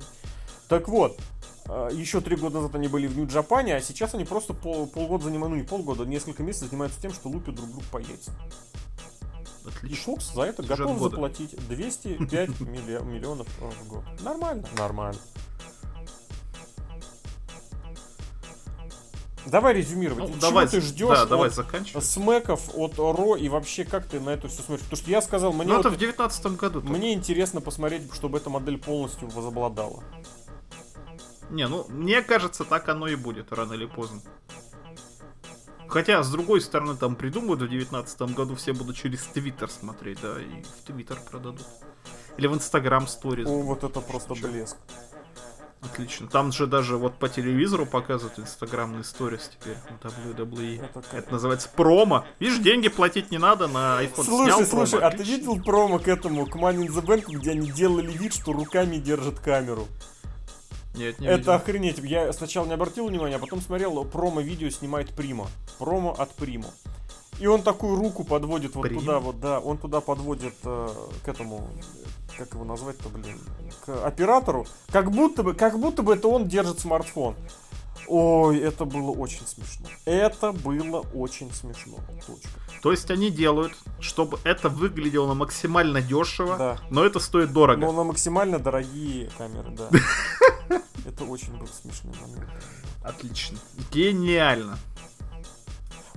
Так 0.72 0.88
вот, 0.88 1.18
а, 1.66 1.90
еще 1.90 2.22
три 2.22 2.34
года 2.34 2.56
назад 2.56 2.74
они 2.76 2.88
были 2.88 3.06
в 3.06 3.14
Нью-Джапане, 3.14 3.76
а 3.76 3.82
сейчас 3.82 4.14
они 4.14 4.24
просто 4.24 4.54
пол- 4.54 4.86
полгода 4.86 5.24
занимают, 5.24 5.50
ну 5.50 5.56
не 5.60 5.66
полгода, 5.68 6.06
несколько 6.06 6.42
месяцев 6.42 6.70
занимаются 6.70 6.98
тем, 6.98 7.12
что 7.12 7.28
лупят 7.28 7.54
друг 7.56 7.68
друга 7.68 7.84
по 7.92 7.98
яйцам. 7.98 8.34
И 9.64 9.68
Отлично. 9.68 10.04
Фокс 10.04 10.32
за 10.32 10.42
это 10.44 10.62
Сюжет 10.62 10.78
готов 10.78 10.98
года. 10.98 11.10
заплатить 11.10 11.68
205 11.68 12.48
милли- 12.60 13.02
миллионов 13.04 13.46
э, 13.60 13.70
в 13.84 13.86
год. 13.88 14.02
Нормально? 14.22 14.66
Нормально. 14.78 15.20
Давай 19.44 19.74
резюмировать. 19.74 20.20
Ну, 20.24 20.28
Чего 20.30 20.40
давай, 20.40 20.68
ты 20.68 20.80
ждешь 20.80 21.08
да, 21.18 21.26
давай 21.26 21.48
от 21.48 21.54
заканчивай. 21.54 22.00
смеков 22.00 22.70
от 22.74 22.96
Ро 22.98 23.36
и 23.36 23.50
вообще 23.50 23.84
как 23.84 24.06
ты 24.06 24.20
на 24.20 24.30
это 24.30 24.48
все 24.48 24.62
смотришь? 24.62 24.84
Потому 24.84 25.02
что 25.02 25.10
я 25.10 25.20
сказал, 25.20 25.52
мне, 25.52 25.64
Ну, 25.66 25.80
это 25.80 25.90
вот- 25.90 25.98
в 25.98 26.00
девятнадцатом 26.00 26.56
году. 26.56 26.80
мне 26.80 27.12
интересно 27.12 27.60
посмотреть, 27.60 28.02
чтобы 28.14 28.38
эта 28.38 28.48
модель 28.48 28.78
полностью 28.78 29.28
возобладала. 29.28 30.02
Не, 31.52 31.68
ну, 31.68 31.84
мне 31.90 32.22
кажется, 32.22 32.64
так 32.64 32.88
оно 32.88 33.06
и 33.08 33.14
будет, 33.14 33.52
рано 33.52 33.74
или 33.74 33.84
поздно. 33.84 34.20
Хотя, 35.86 36.22
с 36.22 36.30
другой 36.30 36.62
стороны, 36.62 36.96
там 36.96 37.14
придумают 37.14 37.60
в 37.60 37.68
девятнадцатом 37.68 38.32
году, 38.32 38.54
все 38.56 38.72
будут 38.72 38.96
через 38.96 39.20
Твиттер 39.24 39.68
смотреть, 39.70 40.18
да, 40.22 40.40
и 40.40 40.62
в 40.62 40.86
Твиттер 40.86 41.18
продадут. 41.30 41.66
Или 42.38 42.46
в 42.46 42.54
Инстаграм 42.54 43.06
сторис. 43.06 43.46
О, 43.46 43.60
вот 43.60 43.84
это 43.84 44.00
просто 44.00 44.34
Чё? 44.34 44.48
блеск. 44.48 44.76
Отлично. 45.82 46.28
Там 46.28 46.52
же 46.52 46.66
даже 46.66 46.96
вот 46.96 47.18
по 47.18 47.28
телевизору 47.28 47.84
показывают 47.84 48.38
инстаграмные 48.38 49.04
сторис 49.04 49.50
теперь 49.52 49.76
на 49.90 49.96
WWE. 50.08 50.82
Это 50.82 51.02
как- 51.02 51.12
Это 51.14 51.32
называется 51.32 51.68
промо. 51.68 52.24
Видишь, 52.38 52.60
деньги 52.60 52.88
платить 52.88 53.30
не 53.30 53.38
надо, 53.38 53.66
на 53.68 54.02
iPhone 54.02 54.24
Слушай, 54.24 54.44
снял 54.46 54.64
слушай, 54.64 55.00
промо. 55.00 55.06
а 55.06 55.10
ты 55.10 55.22
видел 55.24 55.60
промо 55.62 55.98
к 55.98 56.08
этому, 56.08 56.46
к 56.46 56.56
Money 56.56 56.86
in 56.86 56.94
the 56.94 57.04
Bank, 57.04 57.24
где 57.26 57.50
они 57.50 57.70
делали 57.70 58.10
вид, 58.10 58.32
что 58.32 58.52
руками 58.54 58.96
держат 58.96 59.40
камеру? 59.40 59.88
Нет, 60.94 61.18
не 61.18 61.26
Это 61.26 61.38
видел. 61.38 61.52
охренеть. 61.52 61.98
Я 61.98 62.32
сначала 62.32 62.66
не 62.66 62.74
обратил 62.74 63.06
внимания, 63.08 63.36
а 63.36 63.38
потом 63.38 63.60
смотрел, 63.60 64.04
промо-видео 64.04 64.68
снимает 64.70 65.10
Прима. 65.10 65.48
Промо 65.78 66.14
от 66.18 66.30
Приму. 66.34 66.68
И 67.40 67.46
он 67.46 67.62
такую 67.62 67.96
руку 67.96 68.24
подводит 68.24 68.74
вот 68.74 68.82
Прим? 68.82 69.00
туда, 69.00 69.18
вот, 69.18 69.40
да, 69.40 69.58
он 69.58 69.78
туда 69.78 70.00
подводит 70.00 70.54
э, 70.64 70.88
к 71.24 71.28
этому, 71.28 71.66
как 72.36 72.52
его 72.52 72.64
назвать-то, 72.64 73.08
блин, 73.08 73.40
к 73.84 74.06
оператору, 74.06 74.66
как 74.90 75.10
будто 75.10 75.42
бы, 75.42 75.54
как 75.54 75.78
будто 75.78 76.02
бы 76.02 76.14
это 76.14 76.28
он 76.28 76.46
держит 76.46 76.78
смартфон. 76.80 77.34
Ой, 78.08 78.58
это 78.58 78.84
было 78.84 79.10
очень 79.10 79.46
смешно. 79.46 79.86
Это 80.04 80.52
было 80.52 81.00
очень 81.14 81.52
смешно. 81.52 81.98
Точка. 82.26 82.48
То 82.82 82.90
есть 82.90 83.10
они 83.10 83.30
делают, 83.30 83.72
чтобы 84.00 84.38
это 84.44 84.68
выглядело 84.68 85.34
максимально 85.34 86.02
дешево, 86.02 86.56
Да. 86.58 86.78
но 86.90 87.04
это 87.04 87.20
стоит 87.20 87.52
дорого. 87.52 87.80
Но 87.80 87.92
на 87.92 88.04
максимально 88.04 88.58
дорогие 88.58 89.30
камеры, 89.38 89.70
да. 89.70 89.88
Это 91.06 91.24
очень 91.24 91.56
был 91.56 91.68
смешный 91.68 92.12
момент. 92.20 92.48
Отлично. 93.02 93.58
Гениально. 93.92 94.78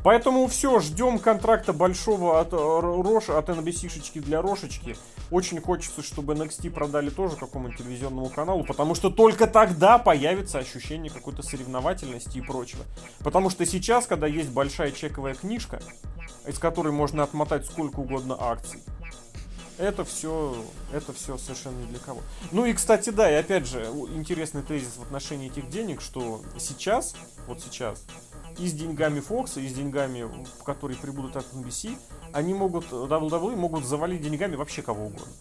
Поэтому 0.06 0.46
все, 0.46 0.80
ждем 0.82 1.18
контракта 1.18 1.74
большого 1.74 2.39
от 2.39 2.54
э, 2.54 2.56
Ро- 2.56 3.02
Роша, 3.02 3.39
от 3.39 3.50
NBC-шечки 3.50 4.20
для 4.20 4.39
Рошечки. 4.39 4.96
Очень 5.32 5.60
хочется, 5.60 6.04
чтобы 6.04 6.36
NXT 6.36 6.70
продали 6.70 7.10
тоже 7.10 7.36
какому-нибудь 7.38 7.80
телевизионному 7.80 8.30
каналу, 8.30 8.63
потому 8.63 8.94
что 8.94 9.10
только 9.10 9.48
тогда 9.48 9.98
появится 9.98 10.60
ощущение 10.60 11.12
какой-то 11.12 11.41
соревновательности 11.41 12.38
и 12.38 12.41
прочего. 12.41 12.84
Потому 13.24 13.50
что 13.50 13.65
сейчас, 13.65 14.06
когда 14.06 14.28
есть 14.28 14.52
большая 14.52 14.91
чековая 14.91 15.34
книжка, 15.34 15.82
из 16.46 16.60
которой 16.60 16.94
можно 16.94 17.24
отмотать 17.24 17.65
сколько 17.65 18.02
угодно 18.02 18.38
акций, 18.39 18.84
это 19.80 20.06
все, 20.06 20.56
это 20.94 21.13
все 21.13 21.39
совершенно 21.39 21.80
не 21.80 21.88
для 21.88 21.98
кого. 22.00 22.22
Ну 22.52 22.65
и, 22.65 22.74
кстати, 22.74 23.10
да, 23.10 23.32
и 23.32 23.34
опять 23.34 23.65
же, 23.65 23.84
интересный 24.15 24.62
тезис 24.62 24.98
в 24.98 25.02
отношении 25.02 25.48
этих 25.48 25.68
денег, 25.72 26.00
что 26.02 26.44
сейчас, 26.60 27.15
вот 27.48 27.60
сейчас, 27.60 28.06
и 28.58 28.68
с 28.68 28.74
деньгами 28.74 29.20
Fox, 29.20 29.62
и 29.62 29.68
с 29.68 29.74
деньгами, 29.74 30.30
которые 30.63 30.98
прибудут 30.98 31.36
от 31.36 31.46
NBC, 31.54 31.98
они 32.34 32.54
могут, 32.54 32.86
WWE 32.91 33.56
могут 33.56 33.86
завалить 33.86 34.22
деньгами 34.22 34.56
вообще 34.56 34.82
кого 34.82 35.06
угодно. 35.06 35.34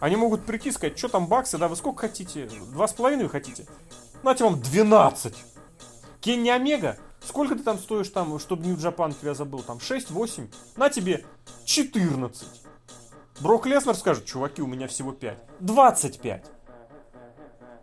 Они 0.00 0.16
могут 0.16 0.44
прийти 0.44 0.68
и 0.68 0.72
сказать, 0.72 0.98
что 0.98 1.08
там 1.08 1.26
баксы, 1.26 1.58
да, 1.58 1.68
вы 1.68 1.76
сколько 1.76 2.00
хотите? 2.00 2.50
Два 2.72 2.86
с 2.86 2.92
половиной 2.92 3.24
вы 3.24 3.30
хотите? 3.30 3.66
Нате 4.22 4.44
вам 4.44 4.60
12. 4.60 5.34
Кенни 6.20 6.48
Омега, 6.50 6.98
сколько 7.24 7.54
ты 7.54 7.62
там 7.62 7.78
стоишь 7.78 8.08
там, 8.08 8.38
чтобы 8.38 8.66
Нью 8.66 8.76
Джапан 8.76 9.14
тебя 9.14 9.34
забыл? 9.34 9.62
Там 9.62 9.78
6-8? 9.78 10.48
На 10.76 10.90
тебе 10.90 11.24
14. 11.64 12.46
Брок 13.40 13.66
Леснер 13.66 13.94
скажет, 13.94 14.24
чуваки, 14.24 14.62
у 14.62 14.66
меня 14.66 14.88
всего 14.88 15.12
5. 15.12 15.38
25. 15.60 16.44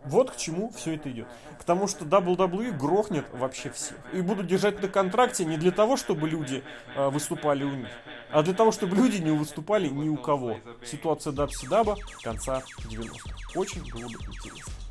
Вот 0.04 0.30
к 0.30 0.36
чему 0.36 0.70
все 0.70 0.94
это 0.94 1.10
идет. 1.10 1.26
К 1.58 1.64
тому, 1.64 1.88
что 1.88 2.04
WWE 2.04 2.72
грохнет 2.76 3.24
вообще 3.32 3.70
всех. 3.70 3.96
И 4.12 4.20
будут 4.20 4.46
держать 4.46 4.82
на 4.82 4.88
контракте 4.88 5.44
не 5.44 5.56
для 5.56 5.70
того, 5.70 5.96
чтобы 5.96 6.28
люди 6.28 6.62
э, 6.94 7.08
выступали 7.08 7.64
у 7.64 7.74
них, 7.74 7.88
а 8.30 8.42
для 8.42 8.54
того, 8.54 8.70
чтобы 8.70 8.96
люди 8.96 9.16
не 9.16 9.30
выступали 9.30 9.88
ни 9.88 10.08
у 10.08 10.16
кого. 10.16 10.58
Ситуация 10.84 11.32
Дабси-Даба 11.32 11.96
конца 12.22 12.62
90-х. 12.90 13.34
Очень 13.54 13.82
было 13.92 14.08
бы 14.08 14.18
интересно. 14.26 14.83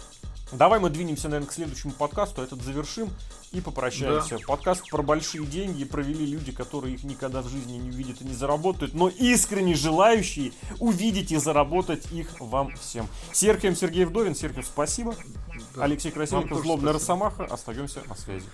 Давай 0.54 0.80
мы 0.80 0.90
двинемся, 0.90 1.30
наверное, 1.30 1.50
к 1.50 1.54
следующему 1.54 1.94
подкасту, 1.94 2.44
этот 2.44 2.62
завершим 2.62 3.10
и 3.52 3.60
попрощаемся. 3.60 4.38
Подкаст 4.48 4.88
про 4.90 5.02
большие 5.02 5.46
деньги 5.46 5.84
провели 5.84 6.26
люди, 6.26 6.52
которые 6.52 6.94
их 6.94 7.04
никогда 7.04 7.42
в 7.42 7.50
жизни 7.50 7.74
не 7.74 7.90
увидят 7.90 8.22
и 8.22 8.26
не 8.26 8.34
заработают, 8.34 8.94
но 8.94 9.10
искренне 9.10 9.74
желающие 9.74 10.54
увидеть 10.80 11.32
и 11.32 11.38
заработать 11.38 12.12
их 12.12 12.28
вам 12.40 12.76
всем. 12.76 13.08
Серхием 13.32 13.76
Сергей 13.76 14.06
Вдовин. 14.06 14.36
Серхиев, 14.36 14.66
спасибо. 14.66 15.16
Да. 15.76 15.86
Алексей 15.86 16.12
Красильников, 16.12 16.62
Злобная. 16.62 16.94
Росомаха. 16.94 17.46
Остаемся 17.46 18.02
на 18.08 18.16
связи. 18.16 18.46